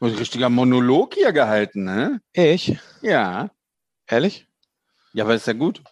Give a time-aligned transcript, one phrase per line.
[0.00, 2.20] Ein richtiger Monolog hier gehalten, ne?
[2.32, 2.78] Ich?
[3.02, 3.50] Ja.
[4.06, 4.46] Ehrlich?
[5.12, 5.82] Ja, aber ist ja gut.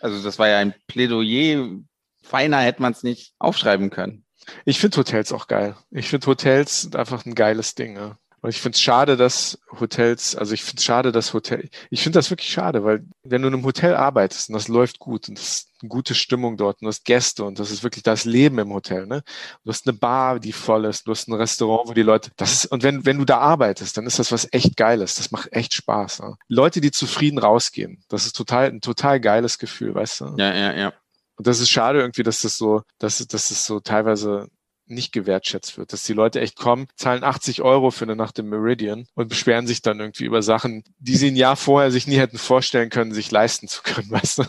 [0.00, 1.80] Also das war ja ein Plädoyer.
[2.22, 4.24] Feiner hätte man es nicht aufschreiben können.
[4.64, 5.76] Ich finde Hotels auch geil.
[5.90, 7.96] Ich finde Hotels einfach ein geiles Ding.
[7.96, 8.18] Ja.
[8.46, 12.00] Und ich finde es schade, dass Hotels, also ich finde es schade, dass Hotel, ich
[12.00, 15.28] finde das wirklich schade, weil wenn du in einem Hotel arbeitest und das läuft gut
[15.28, 18.04] und das ist eine gute Stimmung dort und du hast Gäste und das ist wirklich
[18.04, 19.24] das Leben im Hotel, ne?
[19.64, 22.52] Du hast eine Bar, die voll ist, du hast ein Restaurant, wo die Leute, das
[22.52, 25.16] ist, und wenn, wenn du da arbeitest, dann ist das was echt Geiles.
[25.16, 26.20] Das macht echt Spaß.
[26.20, 26.36] Ne?
[26.46, 30.24] Leute, die zufrieden rausgehen, das ist total, ein total geiles Gefühl, weißt du?
[30.36, 30.92] Ja, ja, ja.
[31.34, 34.46] Und das ist schade irgendwie, dass das so, dass, dass das so teilweise
[34.86, 38.48] nicht gewertschätzt wird, dass die Leute echt kommen, zahlen 80 Euro für eine Nacht im
[38.48, 42.16] Meridian und beschweren sich dann irgendwie über Sachen, die sie ein Jahr vorher sich nie
[42.16, 44.44] hätten vorstellen können, sich leisten zu können, weißt du?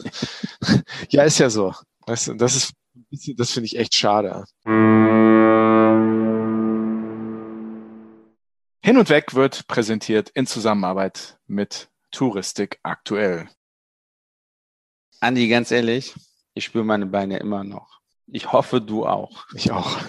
[1.10, 1.74] ja, ist ja so.
[2.06, 2.74] Weißt du, das ist,
[3.38, 4.46] das finde ich echt schade.
[8.88, 13.50] Hin und weg wird präsentiert in Zusammenarbeit mit Touristik aktuell.
[15.20, 16.14] Andi, ganz ehrlich,
[16.54, 17.97] ich spüre meine Beine immer noch.
[18.28, 19.46] Ich hoffe, du auch.
[19.54, 19.98] Ich auch.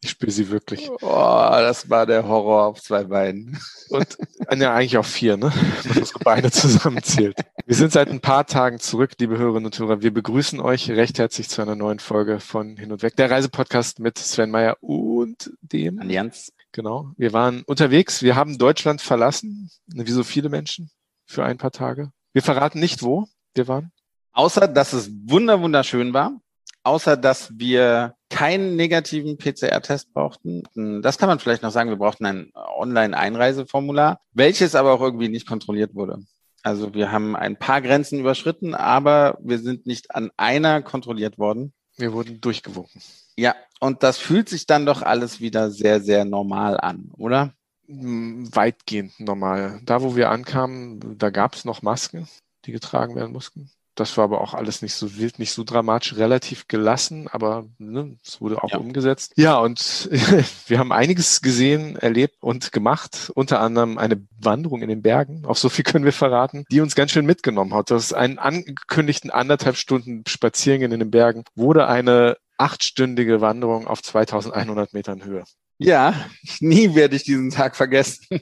[0.00, 0.88] Ich spüre sie wirklich.
[1.02, 3.58] Oh, das war der Horror auf zwei Beinen.
[3.88, 4.16] Und
[4.56, 5.52] ja, eigentlich auf vier, ne?
[5.52, 7.36] Wenn man unsere Beine zusammenzählt.
[7.66, 10.00] Wir sind seit ein paar Tagen zurück, liebe Hörerinnen und Hörer.
[10.00, 13.98] Wir begrüßen euch recht herzlich zu einer neuen Folge von Hin und Weg, der Reisepodcast
[13.98, 16.52] mit Sven Meyer und dem Allianz.
[16.70, 17.10] Genau.
[17.16, 18.22] Wir waren unterwegs.
[18.22, 20.90] Wir haben Deutschland verlassen, wie so viele Menschen,
[21.26, 22.12] für ein paar Tage.
[22.32, 23.90] Wir verraten nicht, wo wir waren.
[24.30, 26.40] Außer, dass es wunder wunderschön war
[26.88, 30.62] außer dass wir keinen negativen PCR-Test brauchten.
[31.02, 35.46] Das kann man vielleicht noch sagen, wir brauchten ein Online-Einreiseformular, welches aber auch irgendwie nicht
[35.46, 36.18] kontrolliert wurde.
[36.62, 41.74] Also wir haben ein paar Grenzen überschritten, aber wir sind nicht an einer kontrolliert worden.
[41.96, 43.02] Wir wurden durchgewunken.
[43.36, 47.52] Ja, und das fühlt sich dann doch alles wieder sehr, sehr normal an, oder?
[47.86, 49.80] Hm, weitgehend normal.
[49.84, 52.28] Da, wo wir ankamen, da gab es noch Masken,
[52.64, 53.70] die getragen werden mussten.
[53.98, 58.16] Das war aber auch alles nicht so wild, nicht so dramatisch, relativ gelassen, aber ne,
[58.24, 58.78] es wurde auch ja.
[58.78, 59.32] umgesetzt.
[59.34, 60.08] Ja, und
[60.68, 65.56] wir haben einiges gesehen, erlebt und gemacht, unter anderem eine Wanderung in den Bergen, auch
[65.56, 67.90] so viel können wir verraten, die uns ganz schön mitgenommen hat.
[67.90, 74.00] Das ist einen angekündigten anderthalb Stunden Spaziergehen in den Bergen, wurde eine achtstündige Wanderung auf
[74.00, 75.42] 2100 Metern Höhe.
[75.78, 76.14] Ja,
[76.60, 78.26] nie werde ich diesen Tag vergessen.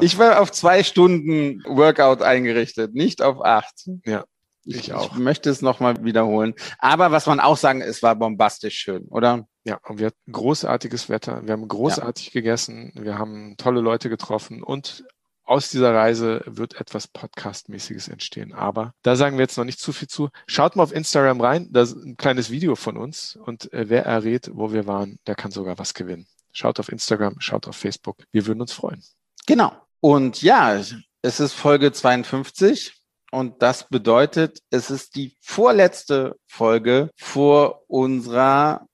[0.00, 3.88] Ich war auf zwei Stunden Workout eingerichtet, nicht auf acht.
[4.04, 4.24] Ja.
[4.64, 5.12] Ich, auch.
[5.12, 6.54] Ich möchte es nochmal wiederholen.
[6.78, 9.46] Aber was man auch sagen, es war bombastisch schön, oder?
[9.64, 11.42] Ja, und wir hatten großartiges Wetter.
[11.44, 12.32] Wir haben großartig ja.
[12.32, 12.92] gegessen.
[12.96, 15.04] Wir haben tolle Leute getroffen und
[15.44, 18.52] aus dieser Reise wird etwas Podcast-mäßiges entstehen.
[18.52, 20.30] Aber da sagen wir jetzt noch nicht zu viel zu.
[20.48, 21.68] Schaut mal auf Instagram rein.
[21.70, 23.36] Da ist ein kleines Video von uns.
[23.36, 26.26] Und äh, wer errät, wo wir waren, der kann sogar was gewinnen.
[26.50, 28.24] Schaut auf Instagram, schaut auf Facebook.
[28.32, 29.02] Wir würden uns freuen.
[29.46, 29.72] Genau.
[30.00, 30.74] Und ja,
[31.22, 32.92] es ist Folge 52
[33.30, 38.86] und das bedeutet, es ist die vorletzte Folge vor unserer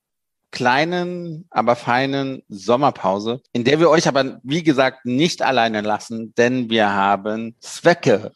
[0.50, 6.68] kleinen, aber feinen Sommerpause, in der wir euch aber, wie gesagt, nicht alleine lassen, denn
[6.70, 8.32] wir haben Zwecke.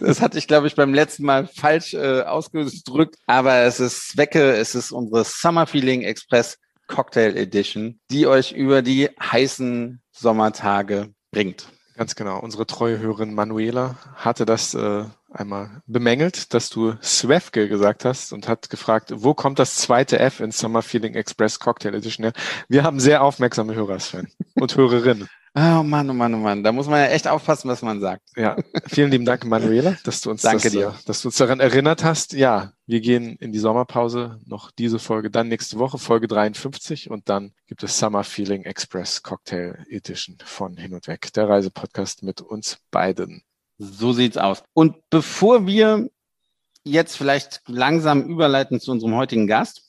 [0.00, 4.52] Das hatte ich, glaube ich, beim letzten Mal falsch äh, ausgedrückt, aber es ist Zwecke,
[4.52, 11.68] es ist unsere Summer Feeling Express Cocktail Edition, die euch über die heißen Sommertage bringt.
[11.96, 12.38] Ganz genau.
[12.38, 18.48] Unsere treue Hörerin Manuela hatte das äh, einmal bemängelt, dass du Swefke gesagt hast und
[18.48, 22.32] hat gefragt, wo kommt das zweite F in Summer Feeling Express Cocktail Edition her?
[22.68, 25.28] Wir haben sehr aufmerksame Hörer, Sven, und Hörerinnen.
[25.52, 26.62] Oh Mann, oh Mann, oh Mann.
[26.62, 28.22] Da muss man ja echt aufpassen, was man sagt.
[28.36, 28.56] Ja,
[28.86, 30.94] vielen lieben Dank, Manuela, dass du uns, Danke das, dir.
[31.06, 32.34] dass du uns daran erinnert hast.
[32.34, 37.28] Ja, wir gehen in die Sommerpause, noch diese Folge, dann nächste Woche, Folge 53 und
[37.28, 42.40] dann gibt es Summer Feeling Express Cocktail Edition von Hin und Weg, der Reisepodcast mit
[42.40, 43.42] uns beiden.
[43.78, 44.62] So sieht's aus.
[44.72, 46.10] Und bevor wir
[46.84, 49.82] jetzt vielleicht langsam überleiten zu unserem heutigen Gast,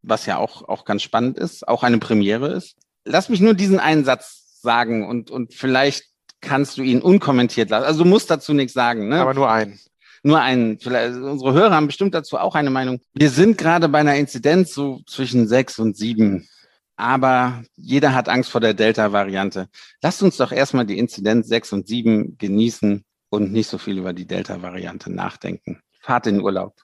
[0.00, 3.78] was ja auch, auch ganz spannend ist, auch eine Premiere ist, lass mich nur diesen
[3.78, 6.04] einen Satz sagen und, und vielleicht
[6.40, 7.84] kannst du ihn unkommentiert lassen.
[7.84, 9.08] Also du musst dazu nichts sagen.
[9.08, 9.20] Ne?
[9.20, 9.78] Aber nur einen.
[10.22, 10.78] Nur einen.
[10.78, 13.00] Vielleicht, unsere Hörer haben bestimmt dazu auch eine Meinung.
[13.14, 16.48] Wir sind gerade bei einer Inzidenz so zwischen sechs und sieben.
[16.96, 19.68] Aber jeder hat Angst vor der Delta-Variante.
[20.02, 24.12] Lasst uns doch erstmal die Inzidenz sechs und sieben genießen und nicht so viel über
[24.12, 25.80] die Delta-Variante nachdenken.
[26.00, 26.76] Fahrt in den Urlaub.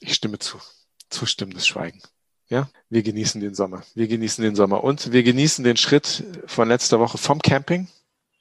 [0.00, 0.58] Ich stimme zu.
[1.10, 2.00] Zustimmendes Schweigen.
[2.48, 3.82] Ja, wir genießen den Sommer.
[3.94, 7.88] Wir genießen den Sommer und wir genießen den Schritt von letzter Woche vom Camping.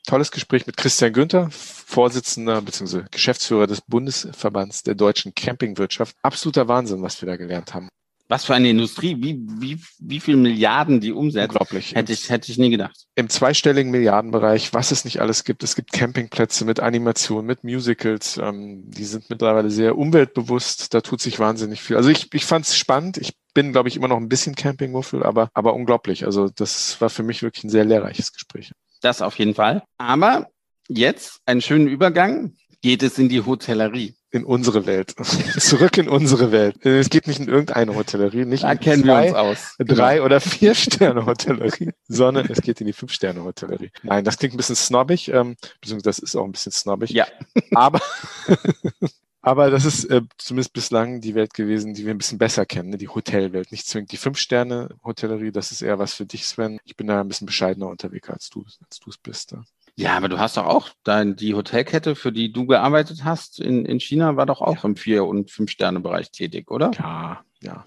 [0.06, 3.06] Tolles Gespräch mit Christian Günther, Vorsitzender bzw.
[3.10, 6.16] Geschäftsführer des Bundesverbands der deutschen Campingwirtschaft.
[6.22, 7.90] Absoluter Wahnsinn, was wir da gelernt haben.
[8.28, 11.50] Was für eine Industrie, wie, wie, wie viel Milliarden die umsetzt.
[11.50, 11.94] Unglaublich.
[11.94, 13.06] Hätte ich, hätte ich nie gedacht.
[13.16, 15.64] Im zweistelligen Milliardenbereich, was es nicht alles gibt.
[15.64, 18.38] Es gibt Campingplätze mit Animation, mit Musicals.
[18.38, 20.94] Ähm, die sind mittlerweile sehr umweltbewusst.
[20.94, 21.98] Da tut sich wahnsinnig viel.
[21.98, 23.18] Also ich, ich fand es spannend.
[23.18, 26.26] Ich bin, glaube ich, immer noch ein bisschen Campingmuffel, aber, aber unglaublich.
[26.26, 28.72] Also das war für mich wirklich ein sehr lehrreiches Gespräch.
[29.02, 29.82] Das auf jeden Fall.
[29.98, 30.50] Aber
[30.88, 32.54] jetzt einen schönen Übergang
[32.84, 35.16] geht es in die Hotellerie in unsere Welt.
[35.60, 36.86] Zurück in unsere Welt.
[36.86, 39.76] Es geht nicht in irgendeine Hotellerie, nicht da in kennen zwei, wir uns aus.
[39.80, 43.92] drei oder vier Sterne Hotellerie, sondern es geht in die fünf Sterne Hotellerie.
[44.04, 47.12] Nein, das klingt ein bisschen snobbig, ähm, beziehungsweise das ist auch ein bisschen snobbig.
[47.12, 47.26] Ja.
[47.74, 48.02] Aber,
[49.46, 52.90] aber das ist äh, zumindest bislang die Welt gewesen, die wir ein bisschen besser kennen,
[52.90, 52.98] ne?
[52.98, 53.72] die Hotelwelt.
[53.72, 56.80] Nicht zwingend die fünf Sterne Hotellerie, das ist eher was für dich, Sven.
[56.84, 59.52] Ich bin da ein bisschen bescheidener unterwegs, als du als du es bist.
[59.52, 59.64] Ja.
[59.98, 63.86] Ja, aber du hast doch auch dein, die Hotelkette, für die du gearbeitet hast in,
[63.86, 64.90] in China, war doch auch ja.
[64.90, 66.92] im Vier- und Fünf-Sterne-Bereich tätig, oder?
[66.98, 67.86] Ja, ja.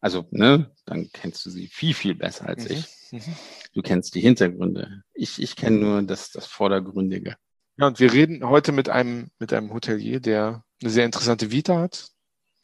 [0.00, 2.86] Also, ne, dann kennst du sie viel, viel besser als Mhm, ich.
[3.10, 3.34] mhm.
[3.74, 5.02] Du kennst die Hintergründe.
[5.14, 7.34] Ich, ich kenne nur das, das Vordergründige.
[7.76, 11.78] Ja, und wir reden heute mit einem, mit einem Hotelier, der eine sehr interessante Vita
[11.78, 12.08] hat,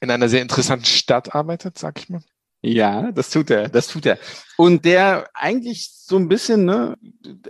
[0.00, 2.22] in einer sehr interessanten Stadt arbeitet, sag ich mal.
[2.62, 4.18] Ja, das tut er, das tut er.
[4.56, 6.96] Und der eigentlich so ein bisschen ne,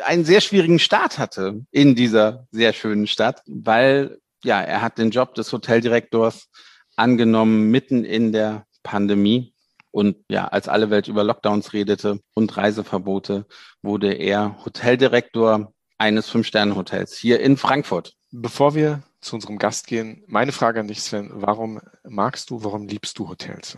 [0.04, 5.10] einen sehr schwierigen Start hatte in dieser sehr schönen Stadt, weil ja, er hat den
[5.10, 6.48] Job des Hoteldirektors
[6.96, 9.54] angenommen mitten in der Pandemie.
[9.92, 13.46] Und ja, als alle Welt über Lockdowns redete und Reiseverbote,
[13.82, 18.14] wurde er Hoteldirektor eines Fünf-Sterne-Hotels hier in Frankfurt.
[18.32, 22.86] Bevor wir zu unserem Gast gehen, meine Frage an dich, Sven, warum magst du, warum
[22.86, 23.76] liebst du Hotels?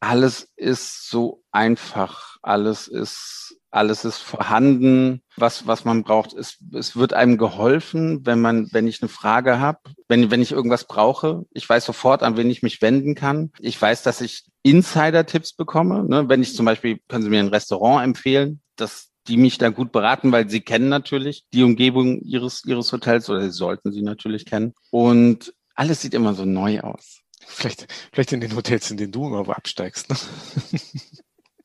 [0.00, 6.32] alles ist so einfach, alles ist, alles ist vorhanden, was, was man braucht.
[6.32, 10.52] Es, es wird einem geholfen, wenn man, wenn ich eine Frage habe, wenn, wenn ich
[10.52, 11.44] irgendwas brauche.
[11.50, 13.50] Ich weiß sofort, an wen ich mich wenden kann.
[13.58, 16.04] Ich weiß, dass ich Insider-Tipps bekomme.
[16.04, 16.28] Ne?
[16.28, 19.92] Wenn ich zum Beispiel, können Sie mir ein Restaurant empfehlen, das die mich da gut
[19.92, 24.46] beraten, weil sie kennen natürlich die Umgebung ihres, ihres Hotels oder sie sollten sie natürlich
[24.46, 24.74] kennen.
[24.90, 27.20] Und alles sieht immer so neu aus.
[27.46, 30.10] Vielleicht, vielleicht in den Hotels, in denen du immer absteigst.
[30.10, 30.16] Ne?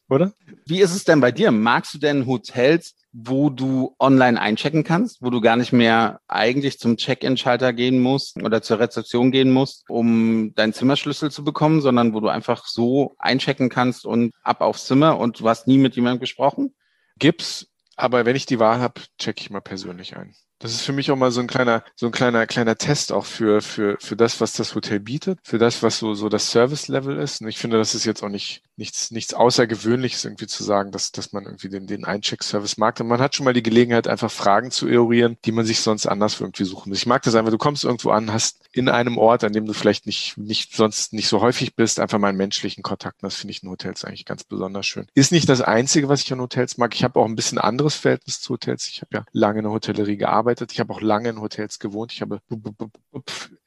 [0.10, 0.34] Oder?
[0.66, 1.52] Wie ist es denn bei dir?
[1.52, 6.80] Magst du denn Hotels, wo du online einchecken kannst, wo du gar nicht mehr eigentlich
[6.80, 12.14] zum Check-in-Schalter gehen musst oder zur Rezeption gehen musst, um deinen Zimmerschlüssel zu bekommen, sondern
[12.14, 15.96] wo du einfach so einchecken kannst und ab aufs Zimmer und du hast nie mit
[15.96, 16.74] jemandem gesprochen?
[17.20, 20.36] Gibt's, aber wenn ich die Wahl habe, checke ich mal persönlich ein.
[20.62, 23.26] Das ist für mich auch mal so ein kleiner, so ein kleiner, kleiner Test auch
[23.26, 27.18] für, für, für das, was das Hotel bietet, für das, was so, so das Service-Level
[27.18, 27.42] ist.
[27.42, 31.12] Und ich finde, das ist jetzt auch nicht, nichts, nichts Außergewöhnliches irgendwie zu sagen, dass,
[31.12, 33.00] dass man irgendwie den, den Eincheck-Service mag.
[33.00, 36.08] Und man hat schon mal die Gelegenheit, einfach Fragen zu eruieren, die man sich sonst
[36.08, 36.98] anders irgendwie suchen muss.
[36.98, 39.74] Ich mag das einfach, du kommst irgendwo an, hast in einem Ort, an dem du
[39.74, 43.22] vielleicht nicht, nicht, sonst nicht so häufig bist, einfach mal einen menschlichen Kontakt.
[43.22, 45.06] Und das finde ich in Hotels eigentlich ganz besonders schön.
[45.14, 46.96] Ist nicht das Einzige, was ich an Hotels mag.
[46.96, 48.88] Ich habe auch ein bisschen anderes Verhältnis zu Hotels.
[48.88, 50.72] Ich habe ja lange in der Hotellerie gearbeitet.
[50.72, 52.12] Ich habe auch lange in Hotels gewohnt.
[52.12, 52.42] Ich habe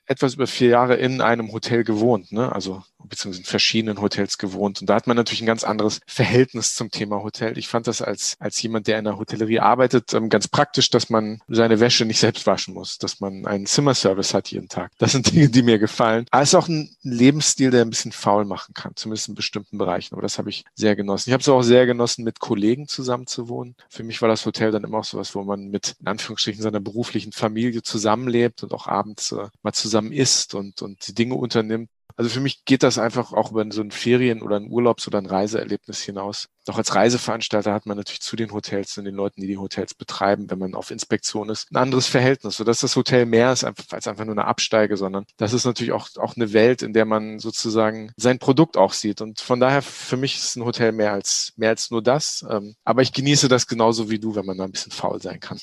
[0.07, 2.53] etwas über vier Jahre in einem Hotel gewohnt, ne?
[2.53, 4.81] also beziehungsweise in verschiedenen Hotels gewohnt.
[4.81, 7.59] Und da hat man natürlich ein ganz anderes Verhältnis zum Thema Hotel.
[7.59, 11.11] Ich fand das als, als jemand, der in der Hotellerie arbeitet, ähm, ganz praktisch, dass
[11.11, 14.91] man seine Wäsche nicht selbst waschen muss, dass man einen Zimmerservice hat jeden Tag.
[14.99, 16.27] Das sind Dinge, die mir gefallen.
[16.31, 19.79] Aber es ist auch ein Lebensstil, der ein bisschen faul machen kann, zumindest in bestimmten
[19.79, 20.15] Bereichen.
[20.15, 21.31] Aber das habe ich sehr genossen.
[21.31, 23.75] Ich habe es auch sehr genossen, mit Kollegen zusammen zu wohnen.
[23.89, 26.81] Für mich war das Hotel dann immer auch sowas, wo man mit, in Anführungsstrichen, seiner
[26.81, 31.89] beruflichen Familie zusammenlebt und auch abends äh, mal zusammen isst und, und die Dinge unternimmt.
[32.17, 35.19] Also für mich geht das einfach auch über so ein Ferien- oder ein Urlaubs- oder
[35.19, 36.47] ein Reiseerlebnis hinaus.
[36.65, 39.95] Doch als Reiseveranstalter hat man natürlich zu den Hotels und den Leuten, die die Hotels
[39.95, 44.07] betreiben, wenn man auf Inspektion ist, ein anderes Verhältnis, sodass das Hotel mehr ist als
[44.07, 47.41] einfach nur eine Absteige, sondern das ist natürlich auch, auch eine Welt, in der man
[47.41, 49.21] sozusagen sein Produkt auch sieht.
[49.21, 52.47] Und von daher, für mich ist ein Hotel mehr als, mehr als nur das.
[52.49, 55.41] Ähm, Aber ich genieße das genauso wie du, wenn man da ein bisschen faul sein
[55.41, 55.59] kann.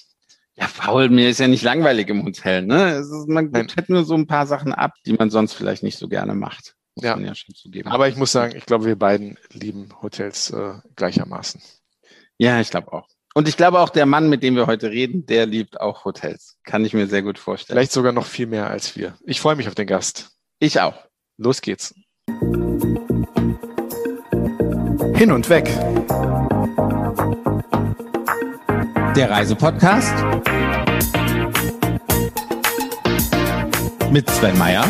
[0.57, 2.63] Ja, faul, mir ist ja nicht langweilig im Hotel.
[2.63, 2.89] Ne?
[2.91, 5.81] Es ist, man gibt halt nur so ein paar Sachen ab, die man sonst vielleicht
[5.81, 6.75] nicht so gerne macht.
[6.95, 7.15] Muss Ja.
[7.15, 7.89] man ja schon zugeben.
[7.89, 11.61] Aber ich muss sagen, ich glaube, wir beiden lieben Hotels äh, gleichermaßen.
[12.37, 13.07] ja, ich glaube auch.
[13.33, 16.57] Und ich glaube auch, der Mann, mit dem wir heute reden, der liebt auch Hotels.
[16.65, 17.77] Kann ich mir sehr gut vorstellen.
[17.77, 19.15] Vielleicht sogar noch viel mehr als wir.
[19.25, 20.31] Ich freue mich auf den Gast.
[20.59, 20.95] Ich auch.
[21.37, 21.95] Los geht's.
[25.15, 25.69] Hin und weg.
[29.15, 30.13] Der Reisepodcast
[34.09, 34.85] mit Sven Meyer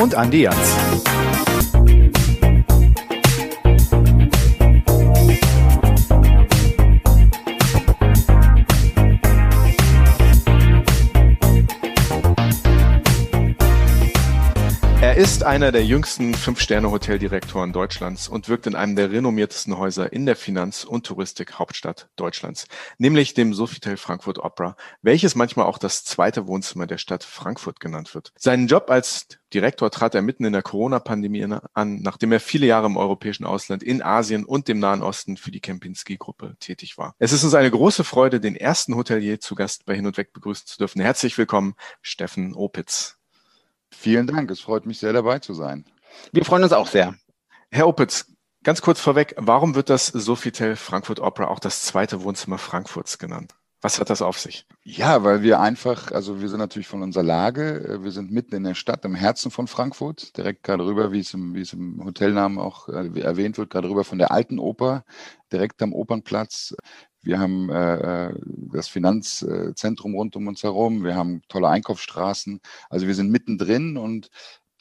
[0.00, 0.56] Und Andi Jans.
[15.18, 20.36] Ist einer der jüngsten Fünf-Sterne-Hoteldirektoren Deutschlands und wirkt in einem der renommiertesten Häuser in der
[20.36, 26.86] Finanz- und Touristik-Hauptstadt Deutschlands, nämlich dem Sofitel Frankfurt Opera, welches manchmal auch das zweite Wohnzimmer
[26.86, 28.32] der Stadt Frankfurt genannt wird.
[28.38, 32.86] Seinen Job als Direktor trat er mitten in der Corona-Pandemie an, nachdem er viele Jahre
[32.86, 37.16] im europäischen Ausland, in Asien und dem Nahen Osten für die Kempinski-Gruppe tätig war.
[37.18, 40.32] Es ist uns eine große Freude, den ersten Hotelier zu Gast bei Hin und Weg
[40.32, 41.00] begrüßen zu dürfen.
[41.00, 43.17] Herzlich willkommen, Steffen Opitz.
[43.90, 45.84] Vielen Dank, es freut mich sehr dabei zu sein.
[46.32, 47.14] Wir freuen uns auch sehr.
[47.70, 52.58] Herr Opitz, ganz kurz vorweg, warum wird das Sofitel Frankfurt Opera auch das zweite Wohnzimmer
[52.58, 53.54] Frankfurts genannt?
[53.80, 54.66] Was hat das auf sich?
[54.82, 58.56] Ja, weil wir einfach, also wir sind natürlich von unserer Lage, äh, wir sind mitten
[58.56, 61.74] in der Stadt, im Herzen von Frankfurt, direkt gerade rüber, wie es im, wie es
[61.74, 65.04] im Hotelnamen auch äh, erwähnt wird, gerade rüber von der alten Oper,
[65.52, 66.74] direkt am Opernplatz.
[67.22, 68.34] Wir haben äh, äh,
[68.72, 71.04] das Finanzzentrum rund um uns herum.
[71.04, 72.60] Wir haben tolle Einkaufsstraßen.
[72.90, 74.30] Also wir sind mittendrin und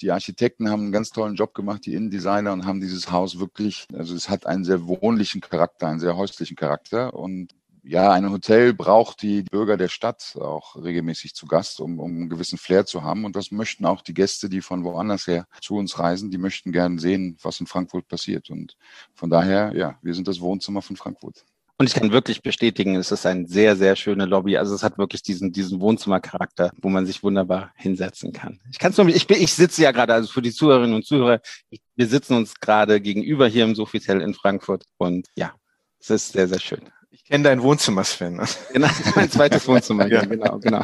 [0.01, 3.87] die Architekten haben einen ganz tollen Job gemacht, die Innendesigner, und haben dieses Haus wirklich,
[3.93, 7.15] also es hat einen sehr wohnlichen Charakter, einen sehr häuslichen Charakter.
[7.15, 12.11] Und ja, ein Hotel braucht die Bürger der Stadt auch regelmäßig zu Gast, um, um
[12.11, 13.25] einen gewissen Flair zu haben.
[13.25, 16.71] Und das möchten auch die Gäste, die von woanders her zu uns reisen, die möchten
[16.71, 18.49] gerne sehen, was in Frankfurt passiert.
[18.49, 18.77] Und
[19.13, 21.45] von daher, ja, wir sind das Wohnzimmer von Frankfurt.
[21.79, 24.57] Und ich kann wirklich bestätigen, es ist ein sehr, sehr schöne Lobby.
[24.57, 28.59] Also es hat wirklich diesen, diesen Wohnzimmercharakter, wo man sich wunderbar hinsetzen kann.
[28.71, 31.39] Ich kann nur, ich, bin, ich sitze ja gerade, also für die Zuhörerinnen und Zuhörer,
[31.69, 35.53] ich, wir sitzen uns gerade gegenüber hier im Sofitel in Frankfurt und ja,
[35.99, 36.81] es ist sehr, sehr schön.
[37.17, 38.39] Ich kenne dein Wohnzimmer, Sven.
[38.73, 40.23] Genau, mein zweites Wohnzimmer, ja.
[40.23, 40.83] genau, genau.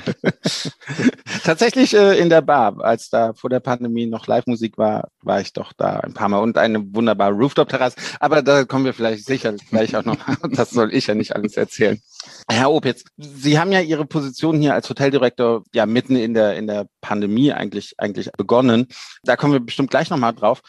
[1.43, 5.53] Tatsächlich äh, in der Bar, als da vor der Pandemie noch Live-Musik war, war ich
[5.53, 7.97] doch da ein paar Mal und eine wunderbare Rooftop-Terrasse.
[8.19, 10.17] Aber da kommen wir vielleicht sicher gleich auch noch.
[10.51, 12.01] Das soll ich ja nicht alles erzählen.
[12.49, 16.65] Herr Opitz, Sie haben ja Ihre Position hier als Hoteldirektor ja mitten in der, in
[16.65, 18.87] der Pandemie eigentlich, eigentlich begonnen.
[19.23, 20.61] Da kommen wir bestimmt gleich nochmal drauf.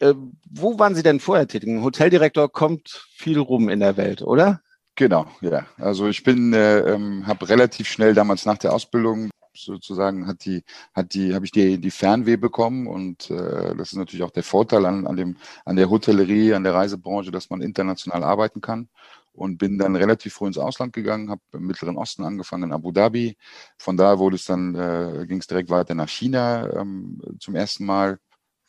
[0.00, 0.14] Äh,
[0.50, 1.68] wo waren Sie denn vorher tätig?
[1.68, 4.60] Ein Hoteldirektor kommt viel rum in der Welt, oder?
[4.96, 5.66] Genau, ja.
[5.78, 10.64] Also ich bin, äh, ähm, habe relativ schnell damals nach der Ausbildung sozusagen hat die,
[10.94, 14.42] hat die, habe ich die, die Fernweh bekommen und äh, das ist natürlich auch der
[14.42, 18.88] Vorteil an, an dem, an der Hotellerie, an der Reisebranche, dass man international arbeiten kann
[19.32, 22.92] und bin dann relativ früh ins Ausland gegangen, habe im Mittleren Osten angefangen in Abu
[22.92, 23.36] Dhabi.
[23.78, 27.84] Von da wurde es dann, äh, ging es direkt weiter nach China ähm, zum ersten
[27.84, 28.18] Mal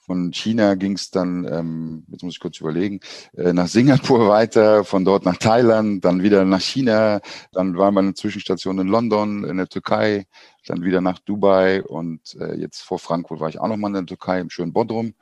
[0.06, 3.00] von China ging es dann, ähm, jetzt muss ich kurz überlegen,
[3.38, 8.06] äh, nach Singapur weiter, von dort nach Thailand, dann wieder nach China, dann war man
[8.06, 10.26] eine Zwischenstation in London, in der Türkei,
[10.66, 14.06] dann wieder nach Dubai und äh, jetzt vor Frankfurt war ich auch nochmal in der
[14.06, 15.14] Türkei im schönen Bodrum.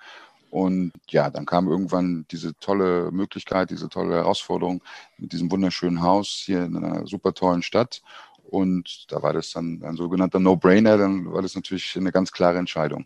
[0.50, 4.84] Und ja, dann kam irgendwann diese tolle Möglichkeit, diese tolle Herausforderung
[5.18, 8.02] mit diesem wunderschönen Haus hier in einer super tollen Stadt.
[8.44, 12.58] Und da war das dann ein sogenannter No-Brainer, dann war das natürlich eine ganz klare
[12.58, 13.06] Entscheidung.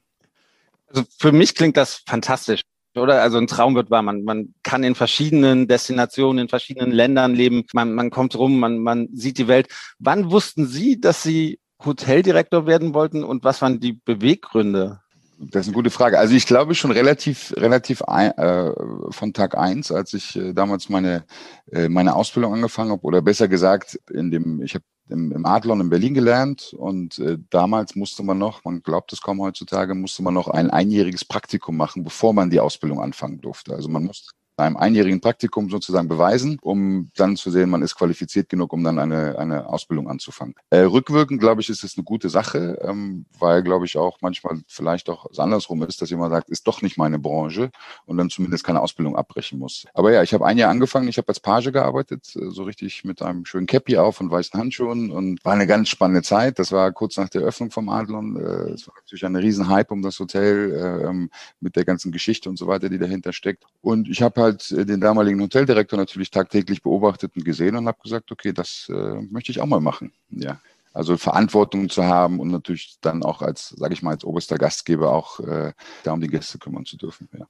[0.87, 2.61] Also für mich klingt das fantastisch,
[2.95, 3.21] oder?
[3.21, 4.01] Also ein Traum wird wahr.
[4.01, 7.65] Man, man kann in verschiedenen Destinationen, in verschiedenen Ländern leben.
[7.73, 9.67] Man, man kommt rum, man, man sieht die Welt.
[9.99, 15.01] Wann wussten Sie, dass Sie Hoteldirektor werden wollten und was waren die Beweggründe?
[15.37, 16.17] Das ist eine gute Frage.
[16.17, 18.71] Also ich glaube schon relativ, relativ ein, äh,
[19.09, 21.25] von Tag eins, als ich äh, damals meine,
[21.71, 25.81] äh, meine Ausbildung angefangen habe, oder besser gesagt, in dem, ich habe im, im Adlon
[25.81, 30.23] in Berlin gelernt und äh, damals musste man noch, man glaubt es kaum heutzutage, musste
[30.23, 33.73] man noch ein einjähriges Praktikum machen, bevor man die Ausbildung anfangen durfte.
[33.73, 38.49] Also man musste einem einjährigen Praktikum sozusagen beweisen, um dann zu sehen, man ist qualifiziert
[38.49, 40.55] genug, um dann eine, eine Ausbildung anzufangen.
[40.69, 44.61] Äh, rückwirkend, glaube ich, ist es eine gute Sache, ähm, weil, glaube ich, auch manchmal
[44.67, 47.71] vielleicht auch andersrum ist, dass jemand sagt, ist doch nicht meine Branche
[48.05, 49.85] und dann zumindest keine Ausbildung abbrechen muss.
[49.93, 53.03] Aber ja, ich habe ein Jahr angefangen, ich habe als Page gearbeitet, äh, so richtig
[53.03, 56.59] mit einem schönen Cappy auf und weißen Handschuhen und war eine ganz spannende Zeit.
[56.59, 58.37] Das war kurz nach der Öffnung vom Adlon.
[58.37, 62.11] Äh, es war natürlich ein riesen Hype um das Hotel äh, ähm, mit der ganzen
[62.11, 63.65] Geschichte und so weiter, die dahinter steckt.
[63.81, 67.97] Und ich habe halt äh, den damaligen Hoteldirektor natürlich tagtäglich beobachtet und gesehen und habe
[68.01, 70.11] gesagt, okay, das äh, möchte ich auch mal machen.
[70.29, 70.59] Ja.
[70.93, 75.11] Also Verantwortung zu haben und natürlich dann auch als, sage ich mal, als oberster Gastgeber
[75.11, 75.73] auch äh,
[76.03, 77.27] da um die Gäste kümmern zu dürfen.
[77.37, 77.47] Ja.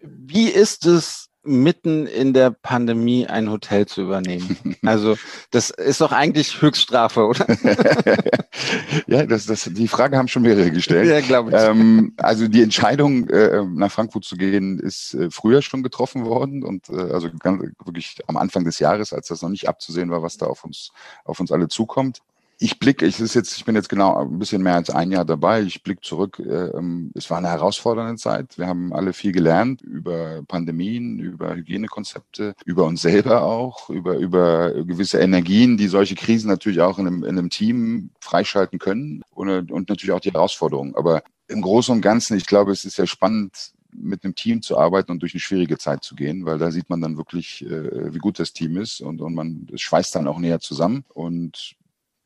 [0.00, 4.56] Wie ist es mitten in der Pandemie ein Hotel zu übernehmen.
[4.84, 5.16] Also
[5.52, 7.46] das ist doch eigentlich Höchststrafe, oder?
[9.06, 11.08] ja, das, das, die Frage haben schon mehrere gestellt.
[11.08, 11.56] Ja, glaube ich.
[11.56, 16.64] Ähm, also die Entscheidung, äh, nach Frankfurt zu gehen, ist äh, früher schon getroffen worden
[16.64, 20.22] und äh, also ganz, wirklich am Anfang des Jahres, als das noch nicht abzusehen war,
[20.22, 20.90] was da auf uns,
[21.24, 22.22] auf uns alle zukommt.
[22.62, 25.24] Ich blicke, ich ist jetzt, ich bin jetzt genau ein bisschen mehr als ein Jahr
[25.24, 25.62] dabei.
[25.62, 26.38] Ich blicke zurück.
[26.38, 28.56] Äh, ähm, es war eine herausfordernde Zeit.
[28.56, 34.70] Wir haben alle viel gelernt über Pandemien, über Hygienekonzepte, über uns selber auch, über über
[34.84, 39.72] gewisse Energien, die solche Krisen natürlich auch in einem, in einem Team freischalten können und,
[39.72, 40.94] und natürlich auch die Herausforderungen.
[40.94, 44.78] Aber im Großen und Ganzen, ich glaube, es ist sehr spannend, mit einem Team zu
[44.78, 48.14] arbeiten und durch eine schwierige Zeit zu gehen, weil da sieht man dann wirklich, äh,
[48.14, 51.04] wie gut das Team ist und, und man schweißt dann auch näher zusammen.
[51.12, 51.76] Und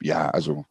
[0.01, 0.65] ja, also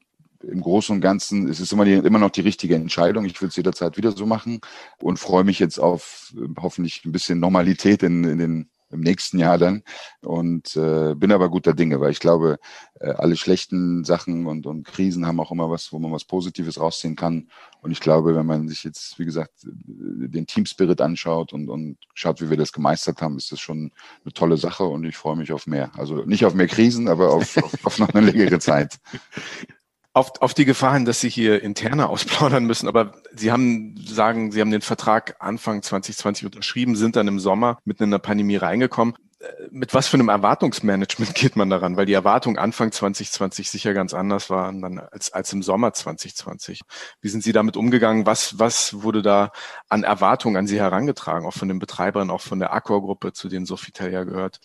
[0.44, 3.26] im Großen und Ganzen ist es immer, die, immer noch die richtige Entscheidung.
[3.26, 4.60] Ich will es jederzeit wieder so machen
[5.02, 9.40] und freue mich jetzt auf äh, hoffentlich ein bisschen Normalität in, in den im nächsten
[9.40, 9.84] Jahr dann.
[10.22, 12.58] Und äh, bin aber guter Dinge, weil ich glaube,
[13.00, 16.80] äh, alle schlechten Sachen und, und Krisen haben auch immer was, wo man was Positives
[16.80, 17.50] rausziehen kann.
[17.82, 21.98] Und ich glaube, wenn man sich jetzt, wie gesagt, den Team Spirit anschaut und, und
[22.14, 23.92] schaut, wie wir das gemeistert haben, ist das schon
[24.24, 25.92] eine tolle Sache und ich freue mich auf mehr.
[25.98, 29.00] Also nicht auf mehr Krisen, aber auf, auf, auf noch eine längere Zeit
[30.16, 34.52] auf, auf die Gefahr hin, dass Sie hier interne ausplaudern müssen, aber Sie haben sagen,
[34.52, 39.16] Sie haben den Vertrag Anfang 2020 unterschrieben, sind dann im Sommer mit einer Pandemie reingekommen.
[39.42, 41.98] Äh, mit was für einem Erwartungsmanagement geht man daran?
[41.98, 46.80] Weil die Erwartung Anfang 2020 sicher ganz anders waren als, als im Sommer 2020.
[47.20, 48.26] Wie sind Sie damit umgegangen?
[48.26, 49.52] Was, was wurde da
[49.90, 53.66] an Erwartungen an Sie herangetragen, auch von den Betreibern, auch von der Accor-Gruppe, zu denen
[53.66, 54.62] Sofitel ja gehört?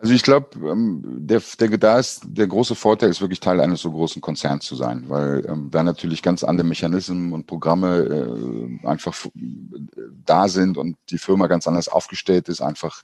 [0.00, 3.82] Also ich glaube, ähm, der, der, da ist der große Vorteil ist wirklich Teil eines
[3.82, 7.96] so großen Konzerns zu sein, weil ähm, da natürlich ganz andere Mechanismen und Programme
[8.84, 9.12] äh, einfach
[10.24, 13.02] da sind und die Firma ganz anders aufgestellt ist, einfach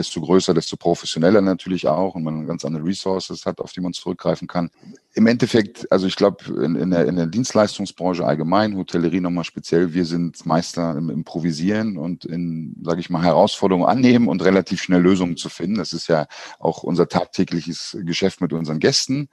[0.00, 3.92] desto größer, desto professioneller natürlich auch und man ganz andere Resources hat, auf die man
[3.92, 4.70] zurückgreifen kann.
[5.12, 9.92] Im Endeffekt, also ich glaube, in, in, der, in der Dienstleistungsbranche allgemein, Hotellerie nochmal speziell,
[9.92, 15.02] wir sind Meister im Improvisieren und in, sage ich mal, Herausforderungen annehmen und relativ schnell
[15.02, 15.76] Lösungen zu finden.
[15.76, 16.26] Das ist ja
[16.58, 19.28] auch unser tagtägliches Geschäft mit unseren Gästen.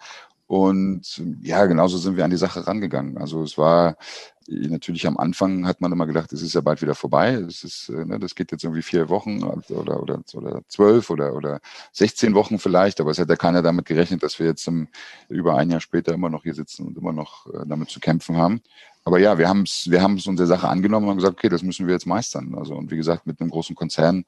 [0.47, 3.17] Und ja, genauso sind wir an die Sache rangegangen.
[3.17, 3.97] Also es war
[4.47, 7.33] natürlich am Anfang hat man immer gedacht, es ist ja bald wieder vorbei.
[7.33, 11.35] Es ist, äh, ne, das geht jetzt irgendwie vier Wochen oder, oder, oder zwölf oder,
[11.35, 11.59] oder
[11.91, 14.87] 16 Wochen vielleicht, aber es hätte keiner damit gerechnet, dass wir jetzt im,
[15.29, 18.37] über ein Jahr später immer noch hier sitzen und immer noch äh, damit zu kämpfen
[18.37, 18.61] haben.
[19.03, 21.87] Aber ja, wir haben es wir haben's unsere Sache angenommen und gesagt, okay, das müssen
[21.87, 22.55] wir jetzt meistern.
[22.55, 24.25] Also und wie gesagt, mit einem großen Konzern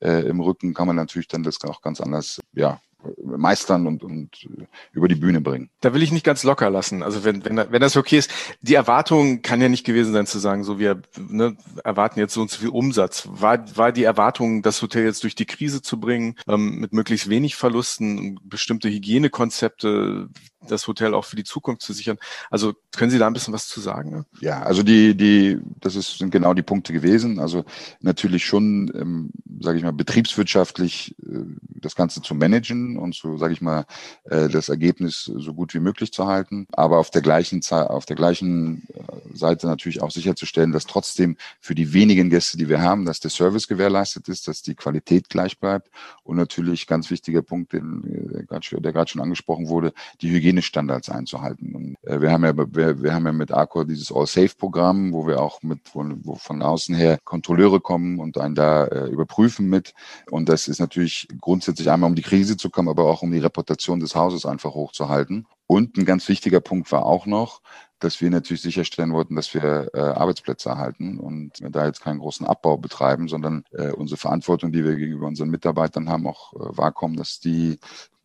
[0.00, 2.80] äh, im Rücken kann man natürlich dann das auch ganz anders ja,
[3.24, 4.48] meistern und, und
[4.92, 5.70] über die Bühne bringen.
[5.80, 7.02] Da will ich nicht ganz locker lassen.
[7.02, 10.38] Also wenn, wenn, wenn das okay ist, die Erwartung kann ja nicht gewesen sein zu
[10.38, 13.28] sagen, so wir ne, erwarten jetzt so und so viel Umsatz.
[13.30, 17.28] War, war die Erwartung, das Hotel jetzt durch die Krise zu bringen, ähm, mit möglichst
[17.28, 20.28] wenig Verlusten, bestimmte Hygienekonzepte,
[20.68, 22.18] das Hotel auch für die Zukunft zu sichern.
[22.50, 24.10] Also können Sie da ein bisschen was zu sagen?
[24.10, 24.26] Ne?
[24.40, 27.38] Ja, also die, die, das ist, sind genau die Punkte gewesen.
[27.38, 27.64] Also
[28.00, 31.44] natürlich schon, ähm, sage ich mal, betriebswirtschaftlich äh,
[31.80, 33.86] das Ganze zu managen und so, sage ich mal,
[34.24, 36.66] äh, das Ergebnis so gut wie möglich zu halten.
[36.72, 41.74] Aber auf der gleichen auf der gleichen äh, Seite natürlich auch sicherzustellen, dass trotzdem für
[41.74, 45.58] die wenigen Gäste, die wir haben, dass der Service gewährleistet ist, dass die Qualität gleich
[45.58, 45.90] bleibt
[46.22, 51.08] und natürlich ganz wichtiger Punkt, den, äh, der gerade schon angesprochen wurde, die Hygiene Hygienestandards
[51.08, 51.74] einzuhalten.
[51.74, 55.40] Und äh, wir haben ja, wir, wir haben ja mit Arcor dieses All-Safe-Programm, wo wir
[55.40, 59.94] auch mit von, wo von außen her Kontrolleure kommen und einen da äh, überprüfen mit.
[60.30, 63.38] Und das ist natürlich grundsätzlich einmal um die Krise zu kommen, aber auch um die
[63.38, 65.46] Reputation des Hauses einfach hochzuhalten.
[65.66, 67.60] Und ein ganz wichtiger Punkt war auch noch,
[68.00, 72.46] dass wir natürlich sicherstellen wollten, dass wir äh, Arbeitsplätze erhalten und da jetzt keinen großen
[72.46, 77.16] Abbau betreiben, sondern äh, unsere Verantwortung, die wir gegenüber unseren Mitarbeitern haben, auch äh, wahrkommen,
[77.16, 77.78] dass die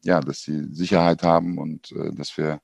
[0.06, 2.60] ja, dass sie Sicherheit haben und äh, dass wir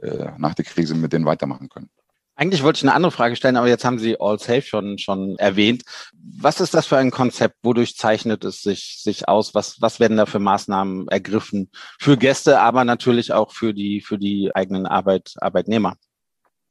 [0.00, 1.90] äh, nach der Krise mit denen weitermachen können.
[2.36, 5.38] Eigentlich wollte ich eine andere Frage stellen, aber jetzt haben Sie All Safe schon, schon
[5.38, 5.84] erwähnt.
[6.12, 7.58] Was ist das für ein Konzept?
[7.62, 9.54] Wodurch zeichnet es sich, sich aus?
[9.54, 11.70] Was, was werden da für Maßnahmen ergriffen?
[12.00, 15.94] Für Gäste, aber natürlich auch für die, für die eigenen Arbeit, Arbeitnehmer.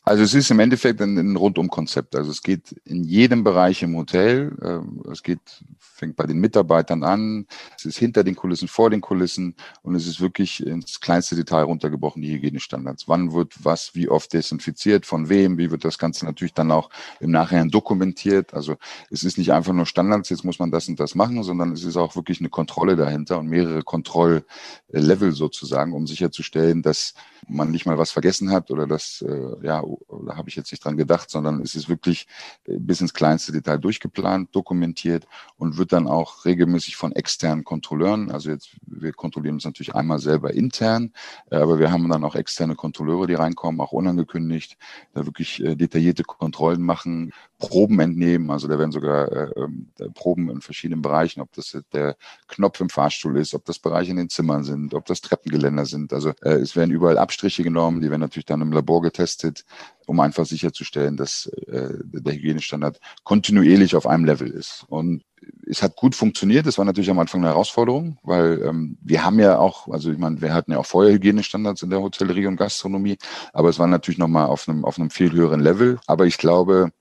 [0.06, 2.18] Also es ist im Endeffekt ein, ein Rundum-Konzept.
[2.18, 4.54] Also es geht in jedem Bereich im Hotel.
[4.62, 5.40] Ähm, es geht,
[5.80, 7.48] fängt bei den Mitarbeitern an.
[7.78, 9.56] Es ist hinter den Kulissen, vor den Kulissen.
[9.82, 13.08] Und es ist wirklich ins kleinste Detail runtergebrochen, die Hygienestandards.
[13.08, 16.90] Wann wird was, wie oft desinfiziert, von wem, wie wird das Ganze natürlich dann auch
[17.22, 18.54] im Nachhinein dokumentiert.
[18.54, 18.76] Also
[19.10, 21.86] es ist nicht einfach nur Standards, jetzt muss man das und das machen, sondern es
[21.86, 27.14] ist auch wirklich eine Kontrolle dahinter und mehrere Kontrolllevel sozusagen, um sicherzustellen, dass
[27.48, 29.82] man nicht mal was vergessen hat oder das, äh, ja,
[30.26, 32.28] da habe ich jetzt nicht dran gedacht, sondern es ist wirklich
[32.66, 35.28] äh, bis ins kleinste Detail durchgeplant, dokumentiert
[35.58, 40.20] und wird dann auch regelmäßig von externen Kontrolleuren, also jetzt, wir kontrollieren uns natürlich einmal
[40.20, 41.14] selber intern,
[41.50, 44.78] äh, aber wir haben dann auch externe Kontrolleure, die reinkommen, auch unangekündigt,
[45.14, 47.32] da wirklich äh, detaillierte Kontrollen machen,
[47.68, 48.52] Proben entnehmen.
[48.52, 52.16] Also da werden sogar äh, ähm, Proben in verschiedenen Bereichen, ob das der
[52.48, 56.14] Knopf im Fahrstuhl ist, ob das Bereiche in den Zimmern sind, ob das Treppengeländer sind.
[56.14, 59.66] Also äh, es werden überall Abstriche genommen, die werden natürlich dann im Labor getestet,
[60.06, 64.86] um einfach sicherzustellen, dass äh, der Hygienestandard kontinuierlich auf einem Level ist.
[64.90, 65.24] Und
[65.66, 66.66] es hat gut funktioniert.
[66.66, 70.18] Das war natürlich am Anfang eine Herausforderung, weil ähm, wir haben ja auch, also ich
[70.18, 73.18] meine, wir hatten ja auch vorher Hygienestandards in der Hotellerie und Gastronomie,
[73.54, 76.00] aber es war natürlich nochmal auf einem, auf einem viel höheren Level.
[76.08, 76.92] Aber ich glaube,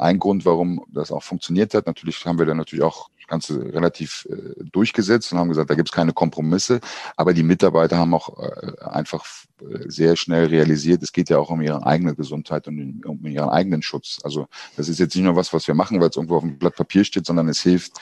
[0.00, 1.86] ein Grund, warum das auch funktioniert hat.
[1.86, 5.74] Natürlich haben wir dann natürlich auch das Ganze relativ äh, durchgesetzt und haben gesagt, da
[5.74, 6.80] gibt es keine Kompromisse.
[7.16, 9.24] Aber die Mitarbeiter haben auch äh, einfach
[9.60, 13.48] äh, sehr schnell realisiert, es geht ja auch um ihre eigene Gesundheit und um ihren
[13.50, 14.18] eigenen Schutz.
[14.24, 16.58] Also das ist jetzt nicht nur was, was wir machen, weil es irgendwo auf dem
[16.58, 17.92] Blatt Papier steht, sondern es hilft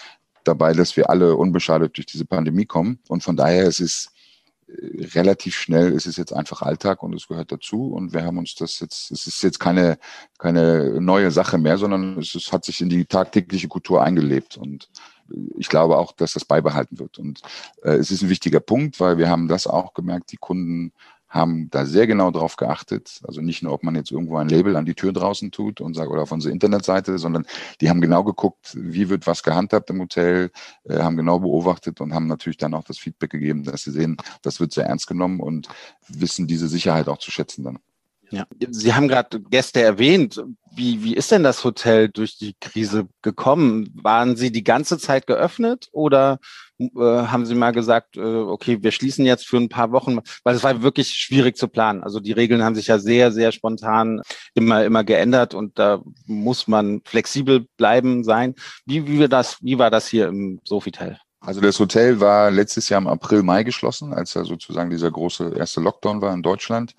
[0.45, 3.01] dabei, dass wir alle unbeschadet durch diese Pandemie kommen.
[3.09, 4.18] Und von daher es ist es
[5.15, 7.93] relativ schnell ist es jetzt einfach Alltag und es gehört dazu.
[7.93, 9.99] Und wir haben uns das jetzt, es ist jetzt keine,
[10.39, 14.57] keine neue Sache mehr, sondern es, es hat sich in die tagtägliche Kultur eingelebt.
[14.57, 14.89] Und
[15.57, 17.19] ich glaube auch, dass das beibehalten wird.
[17.19, 17.41] Und
[17.83, 20.93] äh, es ist ein wichtiger Punkt, weil wir haben das auch gemerkt, die Kunden
[21.29, 23.21] haben da sehr genau drauf geachtet.
[23.27, 25.95] Also nicht nur, ob man jetzt irgendwo ein Label an die Tür draußen tut und
[25.95, 27.47] sagt, oder auf unsere Internetseite, sondern
[27.81, 30.51] die haben genau geguckt, wie wird was gehandhabt im Hotel,
[30.85, 34.17] äh, haben genau beobachtet und haben natürlich dann auch das Feedback gegeben, dass sie sehen,
[34.43, 35.69] das wird sehr ernst genommen und
[36.09, 37.79] wissen diese Sicherheit auch zu schätzen dann.
[38.31, 40.43] Ja, Sie haben gerade Gäste erwähnt.
[40.75, 43.91] Wie, wie ist denn das Hotel durch die Krise gekommen?
[43.95, 46.38] Waren Sie die ganze Zeit geöffnet oder
[46.79, 50.55] äh, haben Sie mal gesagt, äh, okay, wir schließen jetzt für ein paar Wochen, weil
[50.55, 52.03] es war wirklich schwierig zu planen.
[52.03, 54.21] Also die Regeln haben sich ja sehr, sehr spontan
[54.55, 58.55] immer, immer geändert und da muss man flexibel bleiben sein.
[58.85, 61.19] Wie, wie, wir das, wie war das hier im Sofitel?
[61.49, 65.55] Also das Hotel war letztes Jahr im April, Mai geschlossen, als da sozusagen dieser große
[65.57, 66.95] erste Lockdown war in Deutschland.